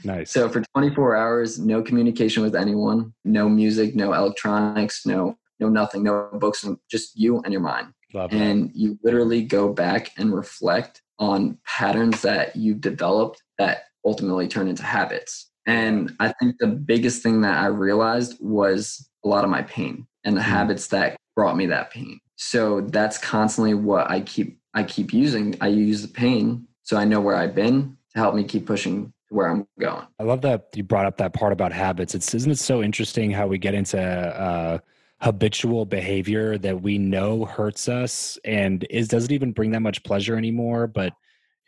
Nice. 0.05 0.31
So 0.31 0.49
for 0.49 0.63
24 0.75 1.17
hours, 1.17 1.59
no 1.59 1.83
communication 1.83 2.43
with 2.43 2.55
anyone, 2.55 3.13
no 3.25 3.49
music, 3.49 3.95
no 3.95 4.13
electronics, 4.13 5.05
no 5.05 5.37
no 5.59 5.69
nothing, 5.69 6.03
no 6.05 6.31
books, 6.33 6.67
just 6.91 7.19
you 7.19 7.41
and 7.41 7.53
your 7.53 7.61
mind. 7.61 7.89
Love 8.15 8.33
and 8.33 8.71
that. 8.71 8.77
you 8.77 8.99
literally 9.05 9.43
go 9.43 9.73
back 9.73 10.11
and 10.17 10.35
reflect 10.35 11.03
on 11.21 11.59
patterns 11.67 12.23
that 12.23 12.57
you've 12.57 12.81
developed 12.81 13.43
that 13.59 13.85
ultimately 14.05 14.49
turn 14.49 14.67
into 14.67 14.83
habits. 14.83 15.51
And 15.67 16.17
I 16.19 16.33
think 16.41 16.57
the 16.59 16.67
biggest 16.67 17.23
thing 17.23 17.43
that 17.43 17.59
I 17.59 17.67
realized 17.67 18.39
was 18.41 19.09
a 19.25 19.29
lot 19.29 19.45
of 19.45 19.51
my 19.51 19.63
pain 19.63 20.07
and 20.25 20.37
the 20.37 20.41
mm. 20.41 20.45
habits 20.45 20.89
that 20.89 21.17
brought 21.37 21.57
me 21.57 21.67
that 21.67 21.91
pain. 21.91 22.19
So 22.37 22.81
that's 22.81 23.19
constantly 23.19 23.75
what 23.75 24.11
I 24.11 24.23
keep 24.23 24.59
I 24.73 24.85
keep 24.85 25.13
using. 25.13 25.57
I 25.61 25.69
use 25.69 26.03
the 26.03 26.09
pain 26.09 26.67
so 26.83 26.97
I 26.97 27.05
know 27.05 27.21
where 27.21 27.37
I've 27.37 27.55
been 27.55 27.97
to 28.15 28.19
help 28.19 28.35
me 28.35 28.45
keep 28.45 28.67
pushing 28.67 29.13
to 29.29 29.35
where 29.35 29.49
I'm 29.49 29.67
going. 29.79 30.07
I 30.19 30.23
love 30.23 30.41
that 30.43 30.69
you 30.75 30.83
brought 30.83 31.07
up 31.07 31.19
that 31.19 31.35
part 31.35 31.53
about 31.53 31.73
habits. 31.73 32.15
It's 32.15 32.35
isn't 32.35 32.51
it 32.51 32.59
so 32.59 32.83
interesting 32.83 33.31
how 33.31 33.47
we 33.47 33.59
get 33.59 33.75
into 33.75 34.01
uh 34.01 34.79
habitual 35.23 35.85
behavior 35.85 36.57
that 36.59 36.81
we 36.81 36.97
know 36.97 37.45
hurts 37.45 37.89
us 37.89 38.39
and 38.45 38.87
is 38.89 39.09
doesn't 39.09 39.33
even 39.33 39.53
bring 39.53 39.71
that 39.71 39.81
much 39.81 40.03
pleasure 40.03 40.37
anymore 40.37 40.87
but 40.87 41.13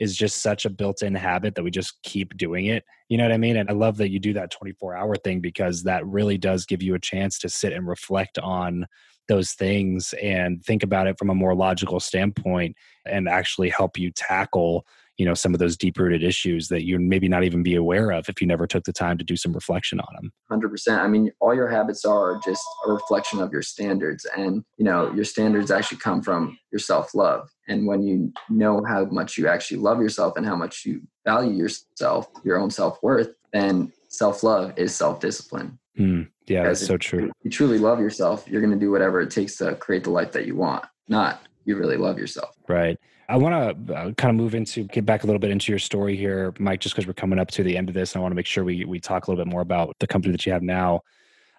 is 0.03 0.17
just 0.17 0.43
such 0.43 0.65
a 0.65 0.71
built-in 0.71 1.15
habit 1.15 1.55
that 1.55 1.63
we 1.63 1.71
just 1.71 2.03
keep 2.03 2.37
doing 2.37 2.67
it. 2.67 2.83
You 3.09 3.19
know 3.19 3.25
what 3.25 3.33
I 3.33 3.37
mean? 3.37 3.57
And 3.57 3.71
I 3.71 3.73
love 3.73 3.99
that 3.99 4.11
you 4.11 4.19
do 4.19 4.33
that 4.33 4.53
24-hour 4.53 5.15
thing 5.17 5.41
because 5.41 5.85
that 5.85 6.05
really 6.05 6.37
does 6.37 6.67
give 6.67 6.83
you 6.83 6.95
a 6.95 6.99
chance 6.99 7.39
to 7.39 7.49
sit 7.49 7.73
and 7.73 7.87
reflect 7.87 8.37
on 8.39 8.87
those 9.29 9.53
things 9.53 10.13
and 10.21 10.65
think 10.65 10.83
about 10.83 11.07
it 11.07 11.17
from 11.19 11.31
a 11.31 11.35
more 11.35 11.55
logical 11.55 12.01
standpoint 12.01 12.75
and 13.07 13.29
actually 13.29 13.69
help 13.69 13.97
you 13.97 14.11
tackle 14.11 14.85
you 15.19 15.27
know 15.27 15.35
some 15.35 15.55
of 15.55 15.61
those 15.61 15.77
deep 15.77 15.99
rooted 15.99 16.23
issues 16.23 16.69
that 16.69 16.85
you 16.85 16.99
maybe 16.99 17.29
not 17.29 17.45
even 17.45 17.63
be 17.63 17.75
aware 17.75 18.11
of 18.11 18.29
if 18.29 18.41
you 18.41 18.47
never 18.47 18.67
took 18.67 18.85
the 18.85 18.93
time 18.93 19.19
to 19.19 19.25
do 19.25 19.37
some 19.37 19.53
reflection 19.53 20.01
on 20.01 20.15
them 20.15 20.33
100% 20.51 20.99
i 20.99 21.07
mean 21.07 21.31
all 21.41 21.55
your 21.55 21.69
habits 21.69 22.05
are 22.05 22.41
just 22.45 22.63
a 22.87 22.93
reflection 22.93 23.41
of 23.41 23.53
your 23.53 23.63
standards 23.63 24.27
and 24.37 24.65
you 24.77 24.85
know 24.85 25.13
your 25.13 25.25
standards 25.25 25.71
actually 25.71 25.99
come 25.99 26.23
from 26.23 26.59
your 26.71 26.79
self-love 26.79 27.49
and 27.69 27.87
when 27.87 28.03
you 28.03 28.33
know 28.49 28.83
how 28.87 29.05
much 29.07 29.37
you 29.37 29.49
actually 29.49 29.79
love 29.79 30.01
yourself 30.01 30.37
and 30.37 30.47
how 30.47 30.57
much 30.57 30.85
you 30.85 31.01
value 31.25 31.53
yourself 31.53 32.29
your 32.45 32.59
own 32.59 32.71
self-worth 32.71 33.35
then 33.53 33.93
self-love 34.09 34.73
is 34.77 34.95
self-discipline. 34.95 35.79
Mm, 35.99 36.29
yeah 36.47 36.65
that's 36.65 36.87
so 36.87 36.97
true. 36.97 37.31
you 37.43 37.51
truly 37.51 37.79
love 37.79 38.01
yourself 38.01 38.49
you're 38.49 38.63
going 38.63 38.73
to 38.73 38.79
do 38.79 38.91
whatever 38.91 39.21
it 39.21 39.31
takes 39.31 39.57
to 39.57 39.75
create 39.77 40.05
the 40.05 40.11
life 40.11 40.33
that 40.33 40.47
you 40.47 40.57
want 40.57 40.85
not 41.09 41.43
you 41.65 41.77
really 41.77 41.97
love 41.97 42.19
yourself. 42.19 42.57
Right 42.69 42.99
I 43.33 43.37
want 43.37 43.87
to 43.87 43.95
uh, 43.95 44.13
kind 44.13 44.29
of 44.29 44.37
move 44.37 44.55
into 44.55 44.85
get 44.85 45.07
back 45.07 45.23
a 45.23 45.27
little 45.27 45.41
bit 45.41 45.51
into 45.51 45.73
your 45.73 45.79
story 45.79 46.19
here, 46.19 46.53
Mike, 46.59 46.81
just 46.81 46.95
because 46.95 47.07
we're 47.07 47.15
coming 47.15 47.39
up 47.39 47.51
to 47.53 47.63
the 47.63 47.79
end 47.79 47.89
of 47.89 47.95
this. 47.95 48.13
And 48.13 48.21
I 48.21 48.23
want 48.23 48.33
to 48.33 48.37
make 48.37 48.45
sure 48.45 48.63
we 48.63 48.85
we 48.85 49.01
talk 49.01 49.27
a 49.27 49.31
little 49.31 49.43
bit 49.43 49.51
more 49.51 49.63
about 49.63 49.97
the 50.01 50.07
company 50.07 50.33
that 50.33 50.45
you 50.45 50.53
have 50.53 50.63
now. 50.63 51.01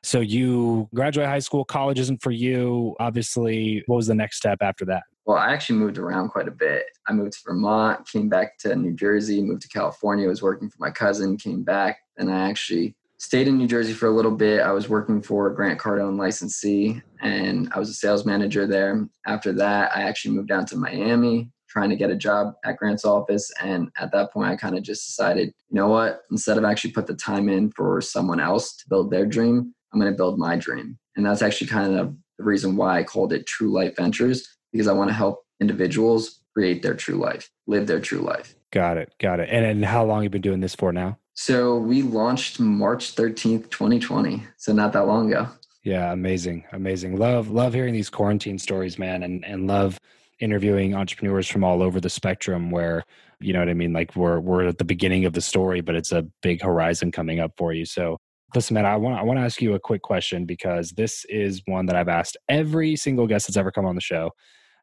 So 0.03 0.19
you 0.19 0.87
graduate 0.93 1.25
high 1.25 1.39
school, 1.39 1.65
college 1.65 1.99
isn't 1.99 2.21
for 2.21 2.29
you. 2.29 2.95
Obviously, 2.99 3.81
what 3.87 3.95
was 3.95 4.05
the 4.05 4.13
next 4.13 4.37
step 4.37 4.59
after 4.61 4.85
that? 4.85 5.01
Well, 5.25 5.37
I 5.37 5.51
actually 5.51 5.79
moved 5.79 5.97
around 5.97 6.29
quite 6.29 6.47
a 6.47 6.51
bit. 6.51 6.83
I 7.07 7.13
moved 7.13 7.33
to 7.33 7.39
Vermont, 7.43 8.07
came 8.07 8.29
back 8.29 8.59
to 8.59 8.75
New 8.75 8.93
Jersey, 8.93 9.41
moved 9.41 9.63
to 9.63 9.67
California, 9.67 10.27
was 10.27 10.43
working 10.43 10.69
for 10.69 10.77
my 10.77 10.91
cousin, 10.91 11.37
came 11.37 11.63
back, 11.63 11.97
and 12.17 12.31
I 12.31 12.49
actually 12.49 12.95
stayed 13.17 13.47
in 13.47 13.57
New 13.57 13.67
Jersey 13.67 13.93
for 13.93 14.07
a 14.07 14.11
little 14.11 14.35
bit. 14.35 14.59
I 14.59 14.73
was 14.73 14.89
working 14.89 15.21
for 15.23 15.49
Grant 15.49 15.79
Cardone 15.79 16.19
licensee 16.19 17.01
and 17.21 17.71
I 17.73 17.79
was 17.79 17.89
a 17.89 17.93
sales 17.93 18.25
manager 18.25 18.67
there. 18.67 19.07
After 19.25 19.53
that, 19.53 19.95
I 19.95 20.03
actually 20.03 20.35
moved 20.35 20.49
down 20.49 20.65
to 20.65 20.75
Miami, 20.75 21.49
trying 21.73 21.89
to 21.89 21.95
get 21.95 22.11
a 22.11 22.15
job 22.15 22.53
at 22.63 22.77
Grant's 22.77 23.03
office. 23.03 23.51
And 23.59 23.89
at 23.97 24.11
that 24.11 24.31
point, 24.31 24.51
I 24.51 24.55
kind 24.55 24.77
of 24.77 24.83
just 24.83 25.07
decided, 25.07 25.47
you 25.69 25.75
know 25.75 25.87
what? 25.87 26.21
Instead 26.29 26.59
of 26.59 26.63
actually 26.63 26.91
put 26.91 27.07
the 27.07 27.15
time 27.15 27.49
in 27.49 27.71
for 27.71 27.99
someone 27.99 28.39
else 28.39 28.75
to 28.77 28.89
build 28.89 29.09
their 29.09 29.25
dream, 29.25 29.73
I'm 29.91 29.99
going 29.99 30.11
to 30.11 30.15
build 30.15 30.37
my 30.37 30.55
dream. 30.55 30.99
And 31.15 31.25
that's 31.25 31.41
actually 31.41 31.67
kind 31.67 31.97
of 31.97 32.15
the 32.37 32.43
reason 32.43 32.75
why 32.75 32.99
I 32.99 33.03
called 33.03 33.33
it 33.33 33.47
True 33.47 33.71
Life 33.71 33.95
Ventures, 33.95 34.47
because 34.71 34.87
I 34.87 34.93
want 34.93 35.09
to 35.09 35.15
help 35.15 35.45
individuals 35.59 36.41
create 36.53 36.83
their 36.83 36.93
true 36.93 37.15
life, 37.15 37.49
live 37.65 37.87
their 37.87 37.99
true 37.99 38.21
life. 38.21 38.53
Got 38.71 38.97
it. 38.97 39.11
Got 39.19 39.39
it. 39.39 39.49
And, 39.51 39.65
and 39.65 39.83
how 39.83 40.05
long 40.05 40.17
have 40.17 40.25
you 40.25 40.29
been 40.29 40.41
doing 40.41 40.59
this 40.59 40.75
for 40.75 40.91
now? 40.91 41.17
So 41.33 41.77
we 41.77 42.03
launched 42.03 42.59
March 42.59 43.15
13th, 43.15 43.71
2020. 43.71 44.43
So 44.57 44.73
not 44.73 44.93
that 44.93 45.07
long 45.07 45.31
ago. 45.31 45.47
Yeah, 45.83 46.13
amazing. 46.13 46.65
Amazing. 46.71 47.17
Love 47.17 47.49
love 47.49 47.73
hearing 47.73 47.93
these 47.93 48.09
quarantine 48.09 48.57
stories, 48.57 48.97
man, 48.97 49.21
and 49.23 49.43
and 49.43 49.67
love 49.67 49.99
interviewing 50.43 50.93
entrepreneurs 50.93 51.47
from 51.47 51.63
all 51.63 51.81
over 51.81 52.01
the 52.01 52.09
spectrum 52.09 52.69
where 52.69 53.03
you 53.39 53.53
know 53.53 53.59
what 53.59 53.69
i 53.69 53.73
mean? 53.73 53.93
Like 53.93 54.15
we're 54.15 54.39
we're 54.39 54.67
at 54.67 54.77
the 54.77 54.83
beginning 54.83 55.25
of 55.25 55.33
the 55.33 55.41
story 55.41 55.81
but 55.81 55.95
it's 55.95 56.11
a 56.11 56.27
big 56.41 56.61
horizon 56.61 57.11
coming 57.11 57.39
up 57.39 57.53
for 57.57 57.73
you. 57.73 57.85
So 57.85 58.17
listen 58.53 58.75
man 58.75 58.85
i 58.85 58.95
want 58.95 59.17
i 59.17 59.23
want 59.23 59.39
to 59.39 59.43
ask 59.43 59.61
you 59.61 59.73
a 59.73 59.79
quick 59.79 60.03
question 60.03 60.45
because 60.45 60.91
this 60.91 61.25
is 61.27 61.63
one 61.65 61.87
that 61.87 61.95
i've 61.95 62.07
asked 62.07 62.37
every 62.49 62.95
single 62.95 63.25
guest 63.25 63.47
that's 63.47 63.57
ever 63.57 63.71
come 63.71 63.85
on 63.85 63.95
the 63.95 64.01
show. 64.01 64.29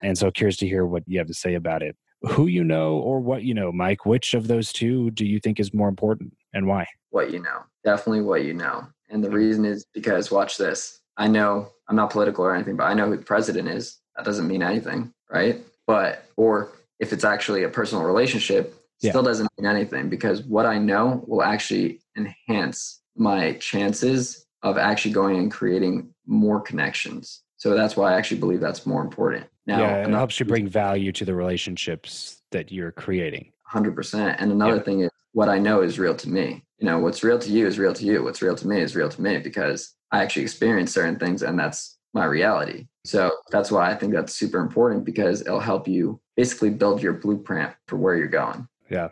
And 0.03 0.17
so 0.17 0.31
curious 0.31 0.57
to 0.59 0.67
hear 0.67 0.87
what 0.87 1.03
you 1.07 1.19
have 1.19 1.29
to 1.29 1.35
say 1.35 1.55
about 1.55 1.83
it. 1.83 1.95
Who 2.23 2.47
you 2.47 2.65
know 2.65 2.95
or 2.95 3.21
what 3.21 3.43
you 3.45 3.55
know? 3.55 3.71
Mike 3.71 4.07
which 4.07 4.35
of 4.35 4.49
those 4.49 4.73
two 4.73 5.11
do 5.11 5.27
you 5.27 5.39
think 5.41 5.61
is 5.61 5.75
more 5.75 5.89
important 5.89 6.33
and 6.55 6.67
why? 6.67 6.87
What 7.11 7.31
you 7.31 7.41
know. 7.41 7.61
Definitely 7.85 8.23
what 8.23 8.45
you 8.45 8.55
know. 8.55 8.87
And 9.11 9.23
the 9.23 9.31
reason 9.31 9.65
is 9.65 9.85
because 9.93 10.31
watch 10.31 10.57
this. 10.57 11.01
I 11.17 11.29
know 11.29 11.71
i'm 11.89 11.97
not 11.97 12.11
political 12.11 12.45
or 12.45 12.55
anything 12.55 12.77
but 12.77 12.85
i 12.85 12.95
know 12.95 13.07
who 13.07 13.17
the 13.17 13.23
president 13.23 13.69
is. 13.69 13.99
That 14.17 14.25
doesn't 14.25 14.49
mean 14.49 14.63
anything 14.63 15.13
right? 15.31 15.61
But, 15.87 16.25
or 16.37 16.71
if 16.99 17.13
it's 17.13 17.25
actually 17.25 17.63
a 17.63 17.69
personal 17.69 18.05
relationship, 18.05 18.75
yeah. 19.01 19.11
still 19.11 19.23
doesn't 19.23 19.49
mean 19.59 19.71
anything 19.71 20.09
because 20.09 20.43
what 20.43 20.67
I 20.67 20.79
know 20.79 21.25
will 21.27 21.43
actually 21.43 22.01
enhance 22.17 23.01
my 23.17 23.55
chances 23.55 24.47
of 24.63 24.77
actually 24.77 25.13
going 25.13 25.39
and 25.39 25.51
creating 25.51 26.13
more 26.27 26.61
connections. 26.61 27.43
So 27.57 27.75
that's 27.75 27.97
why 27.97 28.13
I 28.13 28.17
actually 28.17 28.41
believe 28.41 28.61
that's 28.61 28.87
more 28.87 29.03
important. 29.03 29.47
Now, 29.67 29.81
yeah, 29.81 30.07
it 30.07 30.11
helps 30.11 30.41
you 30.41 30.47
bring 30.47 30.69
value 30.69 31.13
to 31.13 31.25
the 31.25 31.35
relationships 31.35 32.43
that 32.53 32.73
you're 32.73 32.93
creating. 32.93 33.53
100%. 33.73 34.37
And 34.39 34.51
another 34.51 34.77
yeah. 34.77 34.83
thing 34.83 35.01
is 35.01 35.11
what 35.33 35.49
I 35.49 35.59
know 35.59 35.83
is 35.83 35.99
real 35.99 36.15
to 36.17 36.29
me. 36.29 36.65
You 36.79 36.87
know, 36.87 36.99
what's 36.99 37.23
real 37.23 37.39
to 37.39 37.51
you 37.51 37.67
is 37.67 37.79
real 37.79 37.93
to 37.93 38.05
you. 38.05 38.23
What's 38.23 38.43
real 38.43 38.57
to 38.57 38.67
me 38.67 38.81
is 38.81 38.97
real 38.97 39.09
to 39.09 39.23
me 39.23 39.39
because 39.39 39.95
I 40.11 40.23
actually 40.23 40.43
experience 40.43 40.93
certain 40.93 41.19
things 41.19 41.43
and 41.43 41.59
that's 41.59 41.99
my 42.15 42.25
reality. 42.25 42.87
So 43.05 43.31
that's 43.51 43.71
why 43.71 43.91
I 43.91 43.95
think 43.95 44.13
that's 44.13 44.35
super 44.35 44.59
important 44.59 45.05
because 45.05 45.41
it'll 45.41 45.61
help 45.61 45.89
you 45.89 46.21
basically 46.37 46.71
build 46.71 47.03
your 47.03 47.15
blueprint 47.15 47.73
for 47.87 47.97
where 47.97 48.17
you're 48.17 48.29
going. 48.29 48.67
Yeah. 48.91 49.09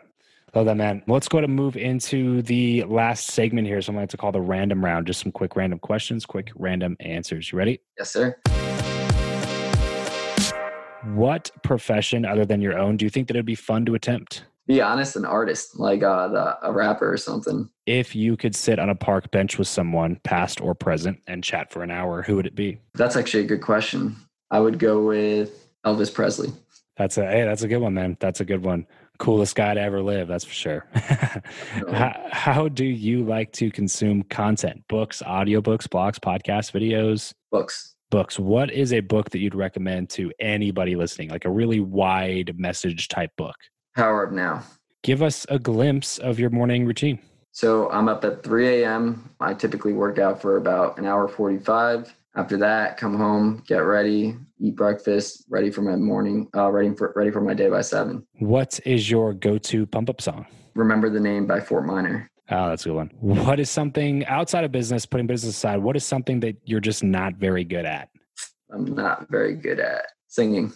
Love 0.55 0.65
that, 0.65 0.77
man. 0.77 1.03
Let's 1.07 1.27
go 1.27 1.41
to 1.41 1.47
move 1.47 1.77
into 1.77 2.41
the 2.41 2.83
last 2.85 3.27
segment 3.27 3.67
here. 3.67 3.81
So 3.81 3.91
I'm 3.91 3.95
going 3.95 4.07
to 4.07 4.17
call 4.17 4.31
the 4.31 4.41
random 4.41 4.83
round. 4.83 5.05
Just 5.05 5.21
some 5.21 5.31
quick 5.31 5.55
random 5.55 5.77
questions, 5.79 6.25
quick 6.25 6.51
random 6.55 6.97
answers. 6.99 7.51
You 7.51 7.57
ready? 7.57 7.81
Yes, 7.97 8.11
sir. 8.11 8.35
What 11.13 11.51
profession 11.63 12.25
other 12.25 12.45
than 12.45 12.61
your 12.61 12.77
own 12.77 12.97
do 12.97 13.05
you 13.05 13.09
think 13.09 13.27
that 13.27 13.35
it'd 13.35 13.45
be 13.45 13.55
fun 13.55 13.85
to 13.85 13.95
attempt? 13.95 14.45
Be 14.69 14.81
honest, 14.81 15.15
an 15.15 15.25
artist, 15.25 15.79
like 15.79 16.03
uh, 16.03 16.27
the, 16.27 16.67
a 16.67 16.71
rapper 16.71 17.11
or 17.11 17.17
something. 17.17 17.67
If 17.87 18.15
you 18.15 18.37
could 18.37 18.55
sit 18.55 18.77
on 18.77 18.91
a 18.91 18.95
park 18.95 19.31
bench 19.31 19.57
with 19.57 19.67
someone, 19.67 20.21
past 20.23 20.61
or 20.61 20.75
present, 20.75 21.19
and 21.25 21.43
chat 21.43 21.73
for 21.73 21.81
an 21.81 21.89
hour, 21.89 22.21
who 22.21 22.35
would 22.35 22.45
it 22.45 22.53
be? 22.53 22.79
That's 22.93 23.15
actually 23.15 23.45
a 23.45 23.47
good 23.47 23.63
question. 23.63 24.15
I 24.51 24.59
would 24.59 24.77
go 24.77 25.03
with 25.03 25.67
Elvis 25.83 26.13
Presley. 26.13 26.53
That's 26.97 27.17
a 27.17 27.25
hey, 27.25 27.45
that's 27.45 27.63
a 27.63 27.67
good 27.67 27.79
one, 27.79 27.95
man. 27.95 28.15
That's 28.19 28.41
a 28.41 28.45
good 28.45 28.63
one. 28.63 28.85
Coolest 29.17 29.55
guy 29.55 29.73
to 29.73 29.81
ever 29.81 30.03
live, 30.03 30.27
that's 30.27 30.45
for 30.45 30.53
sure. 30.53 30.87
how, 30.93 32.27
how 32.31 32.67
do 32.67 32.85
you 32.85 33.23
like 33.23 33.51
to 33.53 33.71
consume 33.71 34.21
content? 34.23 34.83
Books, 34.87 35.23
audiobooks, 35.25 35.87
blogs, 35.87 36.19
podcasts, 36.19 36.71
videos? 36.71 37.33
Books 37.51 37.95
books 38.11 38.39
what 38.39 38.71
is 38.71 38.91
a 38.91 39.01
book 39.01 39.29
that 39.29 39.37
you'd 39.37 39.53
recommend 39.53 40.09
to 40.09 40.31
anybody 40.39 40.95
listening 40.95 41.29
like 41.29 41.45
a 41.45 41.49
really 41.49 41.79
wide 41.79 42.57
message 42.57 43.07
type 43.07 43.29
book 43.37 43.55
Power 43.95 44.23
of 44.23 44.31
Now. 44.31 44.63
Give 45.03 45.21
us 45.21 45.45
a 45.49 45.59
glimpse 45.59 46.17
of 46.17 46.39
your 46.39 46.49
morning 46.49 46.85
routine. 46.85 47.19
So 47.51 47.89
I'm 47.89 48.07
up 48.07 48.23
at 48.23 48.43
3 48.43 48.83
a.m. 48.83 49.29
I 49.39 49.53
typically 49.53 49.93
work 49.93 50.19
out 50.19 50.41
for 50.41 50.57
about 50.57 50.97
an 50.97 51.05
hour 51.05 51.27
45. 51.27 52.13
After 52.35 52.57
that, 52.57 52.97
come 52.97 53.17
home, 53.17 53.63
get 53.67 53.79
ready, 53.79 54.35
eat 54.59 54.75
breakfast, 54.75 55.45
ready 55.49 55.71
for 55.71 55.81
my 55.81 55.95
morning, 55.95 56.47
uh, 56.55 56.69
ready 56.71 56.93
for 56.93 57.11
ready 57.15 57.31
for 57.31 57.41
my 57.41 57.53
day 57.53 57.69
by 57.69 57.81
seven. 57.81 58.25
What 58.37 58.79
is 58.85 59.09
your 59.09 59.33
go-to 59.33 59.85
pump-up 59.87 60.21
song? 60.21 60.45
Remember 60.75 61.09
the 61.09 61.19
name 61.19 61.47
by 61.47 61.59
Fort 61.59 61.85
Minor. 61.85 62.29
Oh, 62.51 62.69
that's 62.69 62.85
a 62.85 62.89
good 62.89 62.95
one. 62.95 63.11
What 63.19 63.59
is 63.59 63.69
something 63.69 64.25
outside 64.27 64.63
of 64.63 64.71
business, 64.71 65.05
putting 65.05 65.27
business 65.27 65.55
aside, 65.55 65.77
what 65.77 65.95
is 65.95 66.05
something 66.05 66.39
that 66.41 66.55
you're 66.63 66.79
just 66.79 67.03
not 67.03 67.35
very 67.35 67.63
good 67.63 67.85
at? 67.85 68.09
I'm 68.71 68.85
not 68.85 69.27
very 69.29 69.55
good 69.55 69.79
at 69.79 70.05
singing. 70.27 70.71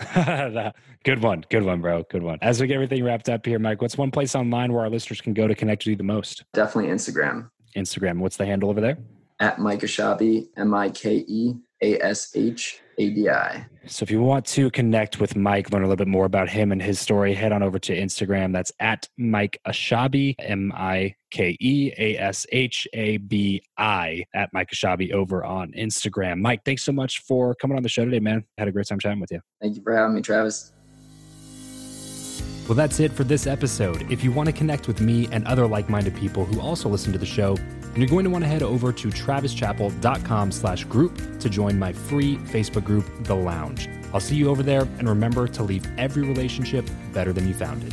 good 1.04 1.22
one. 1.22 1.44
Good 1.50 1.64
one, 1.64 1.80
bro. 1.80 2.04
Good 2.04 2.22
one. 2.22 2.38
As 2.42 2.60
we 2.60 2.66
get 2.66 2.74
everything 2.74 3.04
wrapped 3.04 3.28
up 3.28 3.44
here, 3.44 3.58
Mike, 3.58 3.82
what's 3.82 3.96
one 3.98 4.10
place 4.10 4.34
online 4.34 4.72
where 4.72 4.82
our 4.82 4.90
listeners 4.90 5.20
can 5.20 5.34
go 5.34 5.46
to 5.46 5.54
connect 5.54 5.82
with 5.82 5.90
you 5.90 5.96
the 5.96 6.02
most? 6.02 6.44
Definitely 6.52 6.90
Instagram. 6.90 7.50
Instagram. 7.76 8.18
What's 8.18 8.36
the 8.36 8.46
handle 8.46 8.70
over 8.70 8.80
there? 8.80 8.98
At 9.38 9.58
Mike 9.58 9.80
Ashabi, 9.80 10.48
M 10.56 10.74
I 10.74 10.90
K 10.90 11.24
E 11.26 11.54
A 11.82 11.98
S 12.00 12.32
H 12.34 12.80
A 12.98 13.10
B 13.10 13.28
I. 13.28 13.66
So 13.86 14.02
if 14.02 14.10
you 14.10 14.20
want 14.20 14.44
to 14.46 14.70
connect 14.70 15.20
with 15.20 15.36
Mike, 15.36 15.72
learn 15.72 15.82
a 15.82 15.86
little 15.86 15.96
bit 15.96 16.08
more 16.08 16.26
about 16.26 16.48
him 16.48 16.72
and 16.72 16.82
his 16.82 17.00
story, 17.00 17.34
head 17.34 17.52
on 17.52 17.62
over 17.62 17.78
to 17.78 17.96
Instagram. 17.96 18.52
That's 18.52 18.72
at 18.80 19.08
Mike 19.16 19.58
Ashabi, 19.66 20.34
M 20.38 20.72
I 20.74 21.14
K 21.30 21.56
E 21.60 21.92
A 21.98 22.16
S 22.18 22.46
H 22.52 22.86
A 22.92 23.16
B 23.16 23.62
I, 23.78 24.24
at 24.34 24.50
Mike 24.52 24.70
Ashabi 24.70 25.12
over 25.12 25.44
on 25.44 25.72
Instagram. 25.72 26.40
Mike, 26.40 26.60
thanks 26.64 26.82
so 26.82 26.92
much 26.92 27.20
for 27.20 27.54
coming 27.54 27.76
on 27.76 27.82
the 27.82 27.88
show 27.88 28.04
today, 28.04 28.20
man. 28.20 28.44
had 28.58 28.68
a 28.68 28.72
great 28.72 28.86
time 28.86 28.98
chatting 28.98 29.20
with 29.20 29.30
you. 29.32 29.40
Thank 29.60 29.76
you 29.76 29.82
for 29.82 29.96
having 29.96 30.14
me, 30.14 30.22
Travis. 30.22 30.72
Well, 32.68 32.76
that's 32.76 33.00
it 33.00 33.10
for 33.10 33.24
this 33.24 33.48
episode. 33.48 34.08
If 34.12 34.22
you 34.22 34.30
want 34.30 34.46
to 34.46 34.52
connect 34.52 34.86
with 34.86 35.00
me 35.00 35.26
and 35.32 35.44
other 35.48 35.66
like-minded 35.66 36.14
people 36.14 36.44
who 36.44 36.60
also 36.60 36.88
listen 36.88 37.12
to 37.12 37.18
the 37.18 37.26
show, 37.26 37.56
you're 38.00 38.08
going 38.08 38.24
to 38.24 38.30
want 38.30 38.44
to 38.44 38.48
head 38.48 38.62
over 38.62 38.92
to 38.92 39.08
travischappell.com 39.08 40.52
slash 40.52 40.84
group 40.84 41.38
to 41.40 41.48
join 41.48 41.78
my 41.78 41.92
free 41.92 42.36
Facebook 42.36 42.84
group, 42.84 43.04
The 43.24 43.34
Lounge. 43.34 43.88
I'll 44.12 44.20
see 44.20 44.36
you 44.36 44.48
over 44.48 44.62
there, 44.62 44.82
and 44.98 45.08
remember 45.08 45.46
to 45.48 45.62
leave 45.62 45.86
every 45.98 46.22
relationship 46.22 46.88
better 47.12 47.32
than 47.32 47.46
you 47.46 47.54
found 47.54 47.84
it. 47.84 47.92